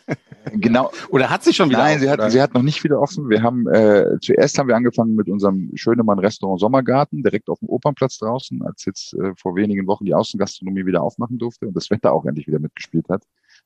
[0.55, 0.91] Genau.
[1.11, 3.31] Oder hat sie schon wieder Nein, auf, sie, hat, sie hat noch nicht wieder offen.
[3.31, 7.69] Wir haben äh, zuerst haben wir angefangen mit unserem Schönemann Restaurant Sommergarten, direkt auf dem
[7.69, 11.91] Opernplatz draußen, als jetzt äh, vor wenigen Wochen die Außengastronomie wieder aufmachen durfte und das
[11.91, 13.23] Wetter auch endlich wieder mitgespielt hat.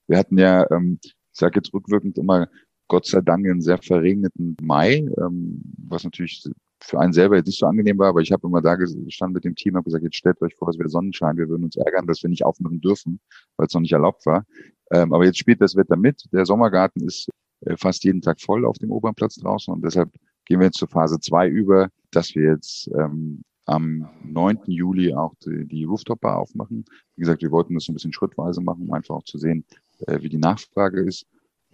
[0.07, 2.47] Wir hatten ja, ähm, ich sage jetzt rückwirkend immer,
[2.89, 6.49] Gott sei Dank einen sehr verregneten Mai, ähm, was natürlich
[6.81, 9.45] für einen selber jetzt nicht so angenehm war, aber ich habe immer da gestanden mit
[9.45, 12.07] dem Team und gesagt, jetzt stellt euch vor, es wäre Sonnenschein, wir würden uns ärgern,
[12.07, 13.21] dass wir nicht aufmachen dürfen,
[13.57, 14.45] weil es noch nicht erlaubt war.
[14.93, 16.25] Ähm, aber jetzt spielt das Wetter mit.
[16.33, 17.29] Der Sommergarten ist
[17.63, 20.11] äh, fast jeden Tag voll auf dem Opernplatz draußen und deshalb
[20.45, 24.61] gehen wir jetzt zur Phase zwei über, dass wir jetzt ähm, am 9.
[24.67, 26.85] Juli auch die, die Rooftop-Bar aufmachen.
[27.17, 29.65] Wie gesagt, wir wollten das so ein bisschen schrittweise machen, um einfach auch zu sehen,
[30.07, 31.27] äh, wie die Nachfrage ist.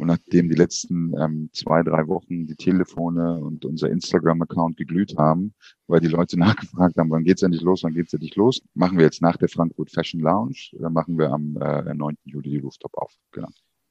[0.02, 5.54] Und nachdem die letzten ähm, zwei, drei Wochen die Telefone und unser Instagram-Account geglüht haben,
[5.86, 9.04] weil die Leute nachgefragt haben, wann geht's endlich los, wann geht's endlich los, machen wir
[9.04, 12.16] jetzt nach der Frankfurt Fashion Lounge, dann machen wir am äh, 9.
[12.24, 13.12] Juli die Rooftop auf.
[13.30, 13.46] Genau.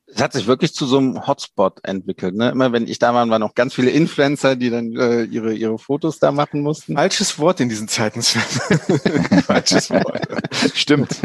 [0.07, 2.36] Es hat sich wirklich zu so einem Hotspot entwickelt.
[2.36, 2.49] Ne?
[2.49, 5.80] Immer wenn ich da war, waren noch ganz viele Influencer, die dann äh, ihre, ihre
[5.80, 6.95] Fotos da machen mussten.
[6.95, 8.22] Falsches Wort in diesen Zeiten.
[8.22, 10.28] Falsches Wort.
[10.76, 11.16] Stimmt.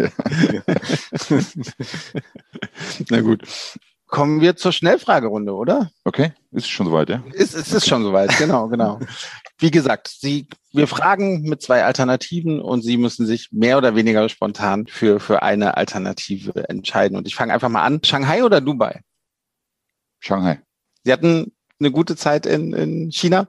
[3.10, 3.42] Na gut.
[4.06, 5.90] Kommen wir zur Schnellfragerunde, oder?
[6.04, 7.24] Okay, ist schon soweit, ja?
[7.32, 9.00] Ist, ist, ist schon soweit, genau, genau.
[9.58, 14.28] Wie gesagt, Sie, wir fragen mit zwei Alternativen und Sie müssen sich mehr oder weniger
[14.28, 17.16] spontan für, für eine Alternative entscheiden.
[17.16, 18.00] Und ich fange einfach mal an.
[18.04, 19.00] Shanghai oder Dubai?
[20.20, 20.60] Shanghai.
[21.02, 23.48] Sie hatten eine gute Zeit in, in China?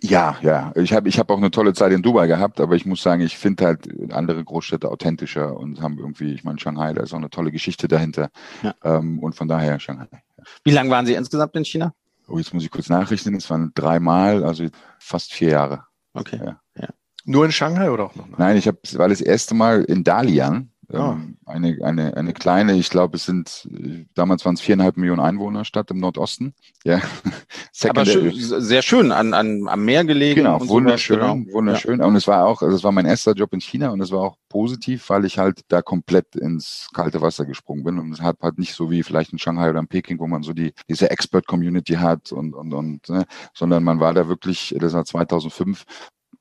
[0.00, 0.72] Ja, ja.
[0.76, 3.20] Ich habe ich hab auch eine tolle Zeit in Dubai gehabt, aber ich muss sagen,
[3.20, 7.18] ich finde halt andere Großstädte authentischer und haben irgendwie, ich meine, Shanghai, da ist auch
[7.18, 8.30] eine tolle Geschichte dahinter.
[8.62, 8.74] Ja.
[8.84, 10.06] Ähm, und von daher Shanghai.
[10.62, 11.94] Wie lange waren Sie insgesamt in China?
[12.28, 13.34] Oh, jetzt muss ich kurz nachrichten.
[13.34, 14.66] Es waren dreimal, also
[14.98, 15.84] fast vier Jahre.
[16.14, 16.38] Okay.
[16.44, 16.60] Ja.
[16.76, 16.88] ja.
[17.24, 18.26] Nur in Shanghai oder auch noch?
[18.38, 20.70] Nein, ich habe, war das erste Mal in Dalian.
[20.90, 21.16] Oh.
[21.44, 23.68] eine, eine, eine kleine, ich glaube, es sind,
[24.14, 26.54] damals waren es viereinhalb Millionen Einwohner Stadt im Nordosten.
[26.82, 27.02] Ja.
[27.88, 30.36] Aber schön, sehr schön, an, an, am Meer gelegen.
[30.36, 31.52] Genau, wunderschön, genau.
[31.52, 32.00] wunderschön.
[32.00, 32.06] Ja.
[32.06, 34.20] Und es war auch, also es war mein erster Job in China und es war
[34.20, 38.38] auch positiv, weil ich halt da komplett ins kalte Wasser gesprungen bin und es hat
[38.40, 41.10] halt nicht so wie vielleicht in Shanghai oder in Peking, wo man so die, diese
[41.10, 45.84] Expert-Community hat und, und, und, ne, sondern man war da wirklich, das war 2005,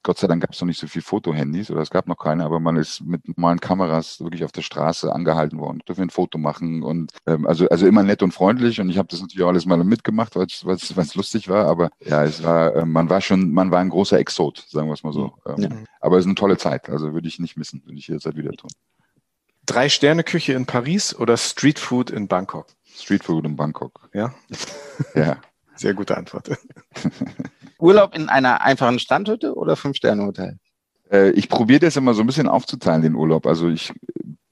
[0.07, 2.45] Gott sei Dank gab es noch nicht so viel Fotohandys oder es gab noch keine,
[2.45, 6.37] aber man ist mit normalen Kameras wirklich auf der Straße angehalten worden, dürfen ein Foto
[6.37, 9.49] machen und ähm, also also immer nett und freundlich und ich habe das natürlich auch
[9.49, 13.51] alles mal mitgemacht, weil es lustig war, aber ja, es war äh, man war schon
[13.51, 15.33] man war ein großer Exot, sagen wir es mal so.
[15.45, 15.69] Ähm, ja.
[15.99, 18.53] Aber es ist eine tolle Zeit, also würde ich nicht missen, würde ich jederzeit wieder
[18.53, 18.71] tun.
[19.65, 22.67] Drei Sterne Küche in Paris oder Street Food in Bangkok?
[22.85, 24.09] Street Food in Bangkok.
[24.13, 24.33] Ja.
[25.15, 25.35] Ja.
[25.75, 26.49] Sehr gute Antwort.
[27.79, 30.57] Urlaub in einer einfachen Strandhütte oder Fünf-Sterne-Hotel?
[31.11, 33.45] Äh, ich probiere das immer so ein bisschen aufzuteilen, den Urlaub.
[33.45, 33.93] Also ich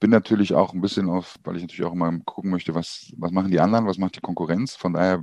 [0.00, 3.30] bin natürlich auch ein bisschen auf, weil ich natürlich auch immer gucken möchte, was, was
[3.30, 4.76] machen die anderen, was macht die Konkurrenz.
[4.76, 5.22] Von daher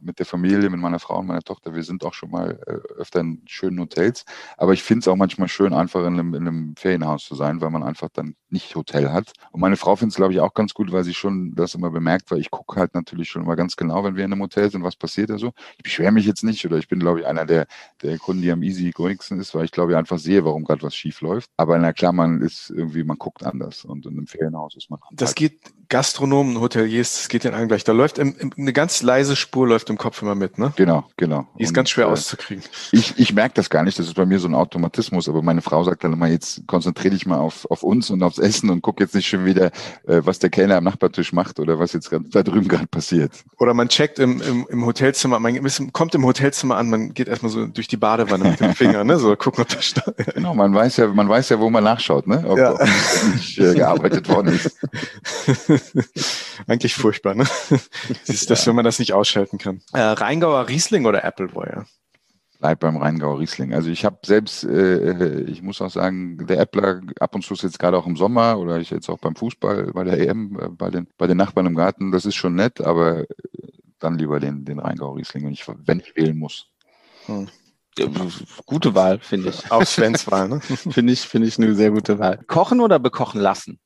[0.00, 1.74] mit der Familie, mit meiner Frau und meiner Tochter.
[1.74, 4.24] Wir sind auch schon mal äh, öfter in schönen Hotels.
[4.56, 7.60] Aber ich finde es auch manchmal schön, einfach in einem, in einem Ferienhaus zu sein,
[7.60, 9.32] weil man einfach dann nicht Hotel hat.
[9.50, 11.90] Und meine Frau findet es, glaube ich, auch ganz gut, weil sie schon das immer
[11.90, 14.70] bemerkt, weil ich gucke halt natürlich schon immer ganz genau, wenn wir in einem Hotel
[14.70, 15.52] sind, was passiert da so.
[15.76, 17.66] Ich beschwere mich jetzt nicht oder ich bin, glaube ich, einer der,
[18.02, 20.82] der Kunden, die am easy goingsten ist, weil ich, glaube ich, einfach sehe, warum gerade
[20.82, 21.50] was schief läuft.
[21.56, 25.00] Aber na klar, man ist irgendwie, man guckt anders und in einem Ferienhaus ist man.
[25.12, 27.82] Das halt geht Gastronomen, Hoteliers, das geht den allen gleich.
[27.82, 30.74] Da läuft im, im, eine ganz leise Spur läuft im Kopf immer mit, ne?
[30.76, 31.46] Genau, genau.
[31.58, 32.62] Die ist und, ganz schwer äh, auszukriegen.
[32.92, 35.62] Ich, ich merke das gar nicht, das ist bei mir so ein Automatismus, aber meine
[35.62, 38.82] Frau sagt dann immer, jetzt konzentriere dich mal auf, auf uns und aufs Essen und
[38.82, 39.66] guck jetzt nicht schon wieder,
[40.06, 43.32] äh, was der Kellner am Nachbartisch macht oder was jetzt da drüben gerade passiert.
[43.58, 45.58] Oder man checkt im, im, im Hotelzimmer, man
[45.92, 49.18] kommt im Hotelzimmer an, man geht erstmal so durch die Badewanne mit dem Finger, ne?
[49.18, 50.04] So gucken, ob da steht.
[50.34, 52.44] Genau, man weiß ja, man weiß ja, wo man nachschaut, ne?
[52.46, 52.74] Ob, ja.
[52.74, 52.80] ob
[53.34, 54.76] nicht äh, gearbeitet worden ist.
[56.66, 57.44] Eigentlich furchtbar, ne?
[58.26, 59.80] Das ist das, wenn man das nicht ausschalten kann.
[59.92, 61.84] Äh, Rheingauer Riesling oder Appleboy?
[62.58, 63.72] Bleib beim Rheingauer Riesling.
[63.72, 67.78] Also ich habe selbst, äh, ich muss auch sagen, der Äppler ab und zu jetzt
[67.78, 70.90] gerade auch im Sommer oder ich jetzt auch beim Fußball bei der EM, äh, bei,
[70.90, 73.26] den, bei den Nachbarn im Garten, das ist schon nett, aber
[74.00, 76.66] dann lieber den, den Rheingauer Riesling, wenn ich, wenn ich wählen muss.
[77.26, 77.48] Hm.
[78.66, 79.70] Gute Wahl, finde ich.
[79.70, 80.60] Auch Svens Wahl, ne?
[80.60, 82.38] finde ich, finde ich eine sehr gute Wahl.
[82.46, 83.78] Kochen oder bekochen lassen?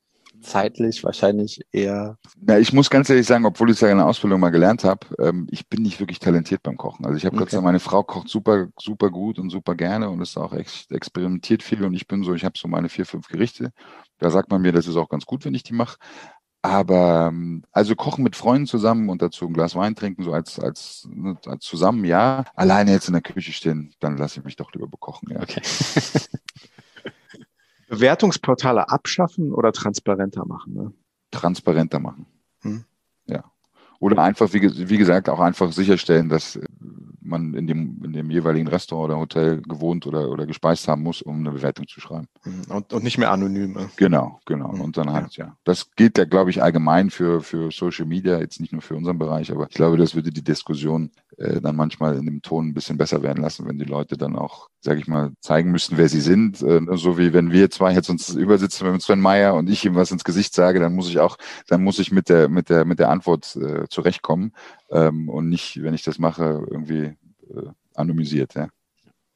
[0.42, 2.18] Zeitlich wahrscheinlich eher.
[2.40, 4.84] Na, ich muss ganz ehrlich sagen, obwohl ich es ja in der Ausbildung mal gelernt
[4.84, 7.04] habe, ähm, ich bin nicht wirklich talentiert beim Kochen.
[7.06, 7.50] Also ich habe okay.
[7.50, 11.62] Dank, meine Frau kocht super, super gut und super gerne und ist auch echt experimentiert
[11.62, 13.72] viel und ich bin so, ich habe so meine vier, fünf Gerichte.
[14.18, 15.96] Da sagt man mir, das ist auch ganz gut, wenn ich die mache.
[16.64, 20.60] Aber ähm, also kochen mit Freunden zusammen und dazu ein Glas Wein trinken, so als,
[20.60, 22.44] als, ne, als zusammen, ja.
[22.54, 25.40] Alleine jetzt in der Küche stehen, dann lasse ich mich doch lieber bekochen, ja.
[25.40, 25.60] Okay.
[27.92, 30.72] Bewertungsportale abschaffen oder transparenter machen?
[30.72, 30.92] Ne?
[31.30, 32.24] Transparenter machen.
[32.62, 32.84] Hm.
[33.26, 33.44] Ja.
[33.98, 36.58] Oder einfach, wie, wie gesagt, auch einfach sicherstellen, dass
[37.20, 41.20] man in dem, in dem jeweiligen Restaurant oder Hotel gewohnt oder, oder gespeist haben muss,
[41.20, 42.28] um eine Bewertung zu schreiben.
[42.42, 42.62] Hm.
[42.68, 43.72] Und, und nicht mehr anonym.
[43.72, 43.90] Ne?
[43.96, 44.72] Genau, genau.
[44.72, 44.80] Hm.
[44.80, 45.46] Und dann halt, ja.
[45.46, 45.56] ja.
[45.64, 49.18] Das gilt ja, glaube ich, allgemein für, für Social Media, jetzt nicht nur für unseren
[49.18, 52.74] Bereich, aber ich glaube, das würde die Diskussion äh, dann manchmal in dem Ton ein
[52.74, 56.08] bisschen besser werden lassen, wenn die Leute dann auch sage ich mal, zeigen müssen, wer
[56.08, 56.60] sie sind.
[56.60, 59.94] Äh, so wie wenn wir zwei jetzt uns übersitzen mit Sven Meyer und ich ihm
[59.94, 61.38] was ins Gesicht sage, dann muss ich auch,
[61.68, 64.52] dann muss ich mit der, mit der, mit der Antwort äh, zurechtkommen
[64.90, 67.16] ähm, und nicht, wenn ich das mache, irgendwie
[67.54, 68.54] äh, anonymisiert.
[68.54, 68.68] Ja.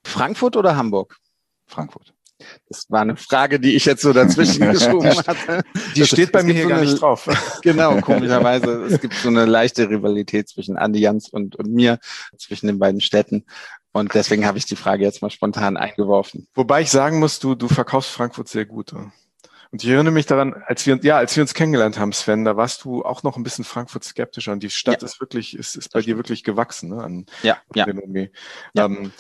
[0.05, 1.17] Frankfurt oder Hamburg?
[1.67, 2.13] Frankfurt.
[2.69, 5.63] Das war eine Frage, die ich jetzt so dazwischen geschoben hatte.
[5.95, 7.29] Die das steht bei mir hier so gar eine, nicht drauf.
[7.63, 8.85] Genau, komischerweise.
[8.85, 11.99] Es gibt so eine leichte Rivalität zwischen Andi Jans und, und mir,
[12.39, 13.45] zwischen den beiden Städten.
[13.93, 16.47] Und deswegen habe ich die Frage jetzt mal spontan eingeworfen.
[16.55, 18.93] Wobei ich sagen muss, du, du verkaufst Frankfurt sehr gut.
[18.93, 22.57] Und ich erinnere mich daran, als wir, ja, als wir uns kennengelernt haben, Sven, da
[22.57, 24.53] warst du auch noch ein bisschen Frankfurt skeptischer.
[24.53, 25.07] Und die Stadt ja.
[25.09, 27.87] ist wirklich, ist, ist bei dir wirklich gewachsen, ne, an ja, ja.
[28.75, 28.85] ja.
[28.85, 29.13] Ähm,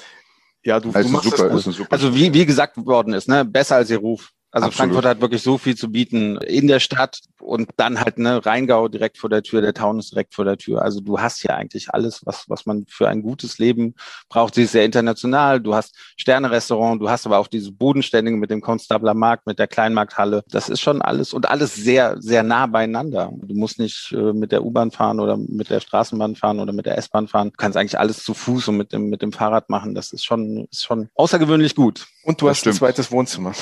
[0.66, 1.86] ja, du, also du machst super, das gut.
[1.90, 4.32] Also wie, wie gesagt worden ist, ne, besser als ihr Ruf.
[4.56, 4.92] Also Absolut.
[4.92, 8.88] Frankfurt hat wirklich so viel zu bieten in der Stadt und dann halt ne Rheingau
[8.88, 10.80] direkt vor der Tür, der Taunus direkt vor der Tür.
[10.80, 13.94] Also du hast ja eigentlich alles, was was man für ein gutes Leben
[14.30, 14.54] braucht.
[14.54, 15.60] Sie ist sehr international.
[15.60, 19.66] Du hast Sterne-Restaurant, du hast aber auch diese Bodenständige mit dem Konstabler Markt, mit der
[19.66, 20.42] Kleinmarkthalle.
[20.48, 23.30] Das ist schon alles und alles sehr sehr nah beieinander.
[23.36, 26.86] Du musst nicht äh, mit der U-Bahn fahren oder mit der Straßenbahn fahren oder mit
[26.86, 27.50] der S-Bahn fahren.
[27.50, 29.94] Du kannst eigentlich alles zu Fuß und mit dem mit dem Fahrrad machen.
[29.94, 32.06] Das ist schon ist schon außergewöhnlich gut.
[32.22, 32.76] Und du das hast stimmt.
[32.76, 33.52] ein zweites Wohnzimmer.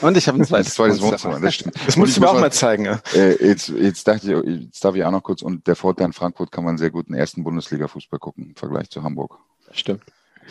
[0.00, 1.40] Und ich habe ein zweites, zweites Wohnzimmer.
[1.40, 1.74] Das stimmt.
[1.86, 2.84] Das musst du mir auch mal zeigen.
[2.84, 3.00] Ja.
[3.14, 5.42] Äh, jetzt, jetzt dachte ich, jetzt darf ich auch noch kurz.
[5.42, 8.90] Und der Vorteil in Frankfurt kann man sehr gut den ersten Bundesliga-Fußball gucken im Vergleich
[8.90, 9.38] zu Hamburg.
[9.72, 10.02] Stimmt.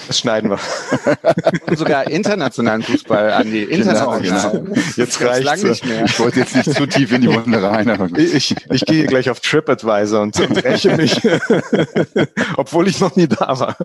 [0.06, 0.60] Das schneiden wir.
[1.66, 4.24] Und sogar internationalen Fußball an die internationalen.
[4.24, 4.82] Genau, genau.
[4.96, 6.06] Jetzt reicht nicht mehr.
[6.06, 8.16] Ich wollte jetzt nicht zu tief in die Wunde rein.
[8.16, 11.20] Ich, ich, ich gehe gleich auf TripAdvisor und, und räche mich,
[12.58, 13.78] obwohl ich noch nie da war.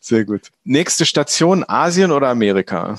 [0.00, 0.48] Sehr gut.
[0.64, 2.98] Nächste Station Asien oder Amerika?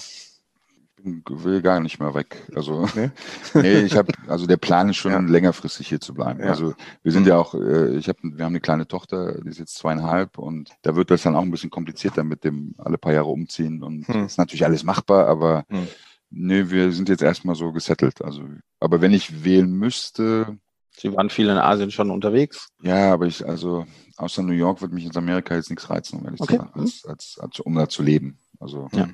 [1.03, 2.47] Will gar nicht mehr weg.
[2.55, 3.11] Also, nee,
[3.53, 5.19] nee ich habe, also der Plan ist schon ja.
[5.19, 6.41] längerfristig hier zu bleiben.
[6.41, 6.47] Ja.
[6.47, 6.73] Also
[7.03, 7.29] wir sind mhm.
[7.29, 10.71] ja auch, äh, ich habe, wir haben eine kleine Tochter, die ist jetzt zweieinhalb und
[10.81, 14.07] da wird das dann auch ein bisschen komplizierter mit dem alle paar Jahre umziehen und
[14.07, 14.25] hm.
[14.25, 15.87] ist natürlich alles machbar, aber hm.
[16.29, 18.23] nee, wir sind jetzt erstmal so gesettelt.
[18.23, 18.43] Also,
[18.79, 20.57] aber wenn ich wählen müsste.
[20.91, 22.67] Sie waren viel in Asien schon unterwegs.
[22.81, 23.85] Ja, aber ich, also
[24.17, 26.57] außer New York wird mich in Amerika jetzt nichts reizen, um ehrlich okay.
[26.57, 28.37] zu sagen, als, als, als, um da zu leben.
[28.59, 28.89] Also.
[28.91, 29.07] Ja.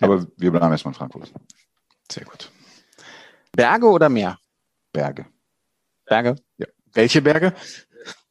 [0.00, 1.32] Aber wir bleiben erstmal in Frankfurt.
[2.10, 2.50] Sehr gut.
[3.52, 4.38] Berge oder Meer?
[4.92, 5.26] Berge.
[6.04, 6.36] Berge?
[6.58, 6.66] Ja.
[6.92, 7.54] Welche Berge?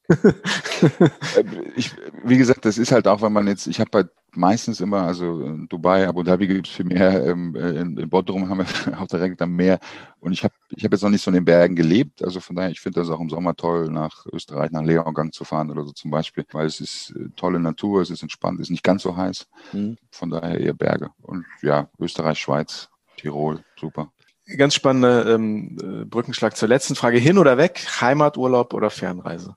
[0.10, 1.44] Äh,
[1.76, 1.92] ich,
[2.24, 5.42] wie gesagt, das ist halt auch, wenn man jetzt, ich habe halt meistens immer, also
[5.42, 9.02] in Dubai, Abu Dhabi gibt es viel mehr, ähm, äh, in, in Bodrum haben wir
[9.02, 9.80] auch direkt am Meer.
[10.20, 12.56] Und ich habe ich hab jetzt noch nicht so in den Bergen gelebt, also von
[12.56, 15.84] daher, ich finde das auch im Sommer toll, nach Österreich, nach Leongang zu fahren oder
[15.84, 18.84] so zum Beispiel, weil es ist äh, tolle Natur, es ist entspannt, es ist nicht
[18.84, 19.48] ganz so heiß.
[19.74, 19.98] Mhm.
[20.12, 21.10] Von daher eher Berge.
[21.22, 24.12] Und ja, Österreich, Schweiz, Tirol, super.
[24.58, 27.20] Ganz spannender ähm, äh, Brückenschlag zur letzten Frage.
[27.20, 27.86] Hin oder weg?
[28.02, 29.56] Heimaturlaub oder Fernreise?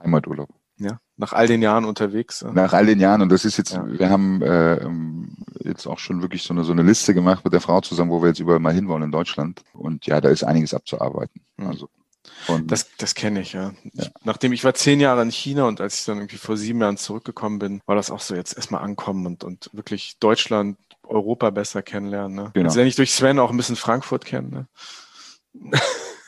[0.00, 0.48] Heimaturlaub.
[0.80, 2.44] Ja, nach all den Jahren unterwegs.
[2.52, 3.22] Nach all den Jahren.
[3.22, 3.86] Und das ist jetzt, ja.
[3.86, 7.52] wir haben äh, ähm, jetzt auch schon wirklich so eine, so eine Liste gemacht mit
[7.52, 9.62] der Frau zusammen, wo wir jetzt überall mal hinwollen in Deutschland.
[9.72, 11.42] Und ja, da ist einiges abzuarbeiten.
[11.56, 11.66] Mhm.
[11.66, 11.88] Also
[12.66, 13.72] das das kenne ich, ja.
[13.92, 14.04] ja.
[14.04, 16.80] Ich, nachdem ich war zehn Jahre in China und als ich dann irgendwie vor sieben
[16.80, 21.50] Jahren zurückgekommen bin, war das auch so jetzt erstmal ankommen und, und wirklich Deutschland, Europa
[21.50, 22.36] besser kennenlernen.
[22.36, 22.50] Ne?
[22.54, 22.68] Genau.
[22.68, 24.68] Also wenn ich durch Sven auch ein bisschen Frankfurt kenne.
[25.52, 25.70] Ne?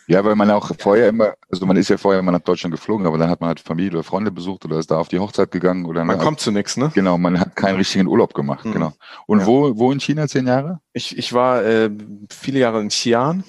[0.07, 3.07] Ja, weil man auch vorher immer, also man ist ja vorher immer nach Deutschland geflogen,
[3.07, 5.51] aber dann hat man halt Familie oder Freunde besucht oder ist da auf die Hochzeit
[5.51, 6.91] gegangen oder man kommt zu nichts, ne?
[6.95, 8.73] Genau, man hat keinen richtigen Urlaub gemacht, mhm.
[8.73, 8.93] genau.
[9.27, 9.47] Und ja.
[9.47, 10.81] wo, wo in China zehn Jahre?
[10.93, 11.91] Ich, ich war äh,
[12.31, 13.43] viele Jahre in Xi'an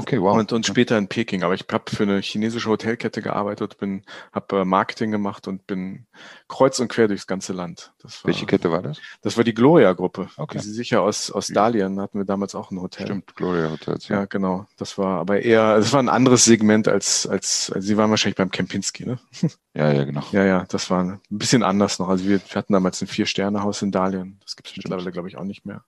[0.00, 0.36] Okay, wow.
[0.36, 1.42] Und, und später in Peking.
[1.42, 6.06] Aber ich habe für eine chinesische Hotelkette gearbeitet, bin, habe äh, Marketing gemacht und bin
[6.48, 7.92] kreuz und quer durchs ganze Land.
[8.02, 8.98] War, Welche Kette war das?
[9.22, 10.28] Das war die Gloria-Gruppe.
[10.36, 10.58] Okay.
[10.58, 13.06] Sie sicher aus, aus Dalian hatten wir damals auch ein Hotel.
[13.06, 14.08] Stimmt, Gloria Hotels.
[14.08, 14.20] Ja.
[14.20, 14.66] ja, genau.
[14.76, 18.36] Das war aber eher, das war ein anderes Segment als, als, also Sie waren wahrscheinlich
[18.36, 19.18] beim Kempinski, ne?
[19.74, 20.22] Ja, ja, genau.
[20.32, 22.08] Ja, ja, das war ein bisschen anders noch.
[22.08, 24.38] Also wir, wir hatten damals ein Vier-Sterne-Haus in Dalian.
[24.42, 25.84] Das gibt es mittlerweile, glaube ich, auch nicht mehr.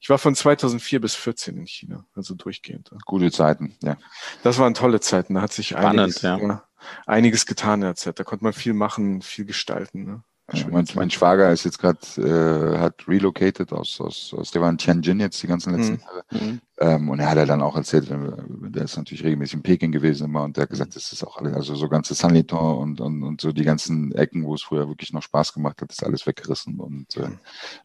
[0.00, 2.90] Ich war von 2004 bis 14 in China, also durchgehend.
[3.04, 3.96] Gute Zeiten, ja.
[4.42, 5.34] Das waren tolle Zeiten.
[5.34, 6.62] Da hat sich Spannend, einiges, ja.
[7.06, 8.18] einiges getan in der Zeit.
[8.18, 10.04] Da konnte man viel machen, viel gestalten.
[10.04, 10.24] Ne?
[10.52, 14.68] Ja, mein, mein, Schwager ist jetzt gerade, äh, hat relocated aus, aus, aus, der war
[14.68, 16.00] in Tianjin jetzt die ganzen letzten mhm.
[16.00, 16.24] Jahre.
[16.32, 16.60] Mhm.
[16.80, 20.26] Ähm, und er hat er dann auch erzählt, der ist natürlich regelmäßig in Peking gewesen
[20.26, 20.94] immer und der hat gesagt, mhm.
[20.94, 24.44] das ist auch alles, also so ganze Sanliton und, und, und so die ganzen Ecken,
[24.44, 27.30] wo es früher wirklich noch Spaß gemacht hat, ist alles weggerissen und äh,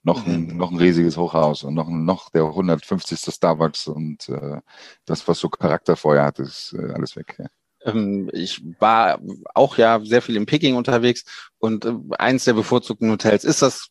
[0.03, 3.19] noch, ein, noch ein riesiges Hochhaus und noch, noch der 150.
[3.33, 4.59] Starbucks und äh,
[5.05, 7.37] das, was so Charakter vorher hat, ist äh, alles weg.
[7.39, 7.45] Ja.
[7.85, 9.19] Ähm, ich war
[9.53, 11.23] auch ja sehr viel in Peking unterwegs
[11.59, 13.89] und äh, eins der bevorzugten Hotels ist das,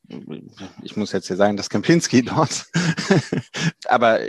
[0.83, 2.67] ich muss jetzt hier sagen, das Kempinski dort.
[3.87, 4.21] Aber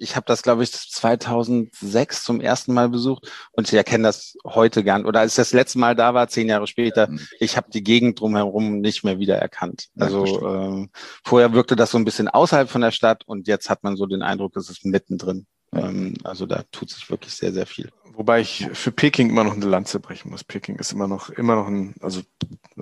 [0.00, 4.84] ich habe das, glaube ich, 2006 zum ersten Mal besucht und ich erkenne das heute
[4.84, 5.06] gar nicht.
[5.06, 7.20] Oder als ich das letzte Mal da war, zehn Jahre später, mhm.
[7.40, 9.88] ich habe die Gegend drumherum nicht mehr wiedererkannt.
[9.98, 10.90] Also ähm,
[11.24, 14.06] vorher wirkte das so ein bisschen außerhalb von der Stadt und jetzt hat man so
[14.06, 15.46] den Eindruck, es ist mittendrin.
[15.74, 17.90] Ähm, also da tut sich wirklich sehr, sehr viel.
[18.18, 20.42] Wobei ich für Peking immer noch eine Lanze brechen muss.
[20.42, 22.20] Peking ist immer noch, immer noch ein, also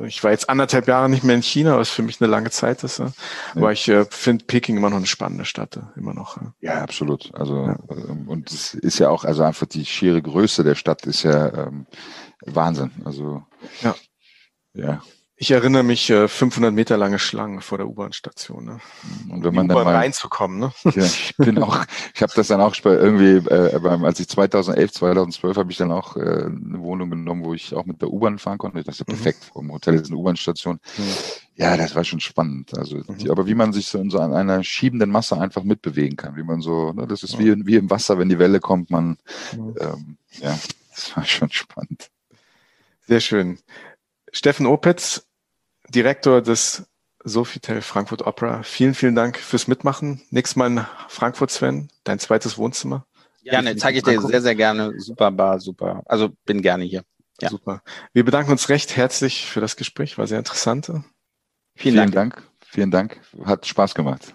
[0.02, 2.82] ich war jetzt anderthalb Jahre nicht mehr in China, was für mich eine lange Zeit
[2.84, 3.00] ist.
[3.00, 3.12] Ja.
[3.54, 6.38] Aber ich äh, finde Peking immer noch eine spannende Stadt, immer noch.
[6.38, 7.34] Ja, ja absolut.
[7.34, 7.78] Also ja.
[7.90, 11.66] Ähm, und es ist ja auch, also einfach die schiere Größe der Stadt ist ja
[11.66, 11.86] ähm,
[12.46, 12.92] Wahnsinn.
[13.04, 13.44] Also
[13.82, 13.94] ja.
[14.72, 15.02] Ja,
[15.38, 18.64] ich erinnere mich, 500 äh, Meter lange Schlangen vor der U-Bahn-Station.
[18.64, 18.80] Ne?
[19.28, 20.58] Und wenn man dann mal reinzukommen.
[20.58, 20.72] Ne?
[20.84, 21.84] Ja, ich bin auch,
[22.14, 26.16] ich habe das dann auch irgendwie, äh, als ich 2011, 2012 habe ich dann auch
[26.16, 28.82] äh, eine Wohnung genommen, wo ich auch mit der U-Bahn fahren konnte.
[28.82, 29.16] Das ist ja mhm.
[29.16, 29.50] perfekt.
[29.52, 30.80] Vom Hotel ist eine U-Bahn-Station.
[30.96, 31.02] Mhm.
[31.56, 32.76] Ja, das war schon spannend.
[32.76, 33.30] Also, mhm.
[33.30, 36.62] aber wie man sich so in so einer schiebenden Masse einfach mitbewegen kann, wie man
[36.62, 39.18] so, ne, das ist wie, wie im Wasser, wenn die Welle kommt, man,
[39.54, 39.74] mhm.
[39.80, 40.58] ähm, ja,
[40.94, 42.08] das war schon spannend.
[43.06, 43.58] Sehr schön.
[44.32, 45.25] Steffen Opitz,
[45.88, 46.86] Direktor des
[47.24, 48.62] Sofitel Frankfurt Opera.
[48.62, 50.22] Vielen, vielen Dank fürs Mitmachen.
[50.30, 53.06] Nächstes Mal in Frankfurt, Sven, dein zweites Wohnzimmer.
[53.42, 54.92] Gerne, zeige ich dir sehr, sehr gerne.
[54.98, 56.02] Super Bar, super.
[56.06, 57.04] Also bin gerne hier.
[57.40, 57.50] Ja.
[57.50, 57.82] Super.
[58.12, 60.86] Wir bedanken uns recht herzlich für das Gespräch, war sehr interessant.
[60.86, 61.04] Vielen,
[61.74, 62.12] vielen Dank.
[62.12, 62.42] Dank.
[62.64, 63.20] Vielen Dank.
[63.44, 64.34] Hat Spaß gemacht.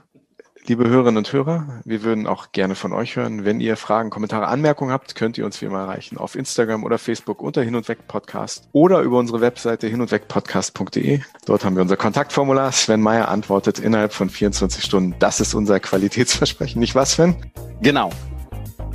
[0.71, 3.43] Liebe Hörerinnen und Hörer, wir würden auch gerne von euch hören.
[3.43, 6.97] Wenn ihr Fragen, Kommentare, Anmerkungen habt, könnt ihr uns wie immer erreichen auf Instagram oder
[6.97, 11.19] Facebook unter Hin und Weg Podcast oder über unsere Webseite hin und weg podcast.de.
[11.45, 12.71] Dort haben wir unser Kontaktformular.
[12.71, 15.13] Sven Meyer antwortet innerhalb von 24 Stunden.
[15.19, 17.35] Das ist unser Qualitätsversprechen, nicht wahr, Sven?
[17.81, 18.09] Genau.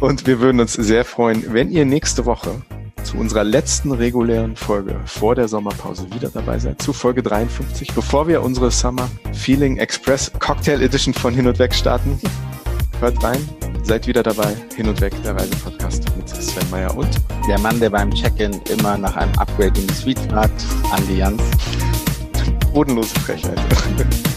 [0.01, 2.62] Und wir würden uns sehr freuen, wenn ihr nächste Woche
[3.07, 8.27] zu unserer letzten regulären Folge vor der Sommerpause wieder dabei seid, zu Folge 53, bevor
[8.27, 12.19] wir unsere Summer Feeling Express Cocktail Edition von Hin und Weg starten.
[12.99, 13.49] Hört rein,
[13.85, 14.57] seid wieder dabei.
[14.75, 17.09] Hin und Weg, der Reisepodcast mit Sven Meyer und
[17.49, 21.43] der Mann, der beim Check-in immer nach einem Upgrade in die Suite fragt, Andi Jans.
[22.73, 23.59] Bodenlose Frechheit.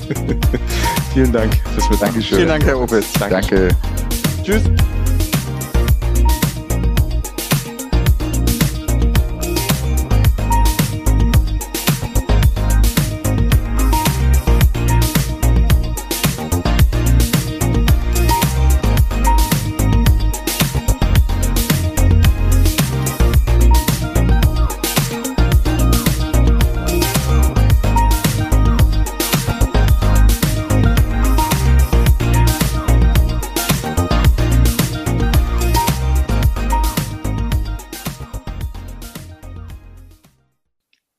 [1.13, 2.13] Vielen Dank fürs Mitmachen.
[2.13, 2.37] Dankeschön.
[2.37, 3.13] Vielen Dank, Herr Opitz.
[3.13, 3.35] Danke.
[3.35, 3.69] Danke.
[4.43, 4.61] Tschüss.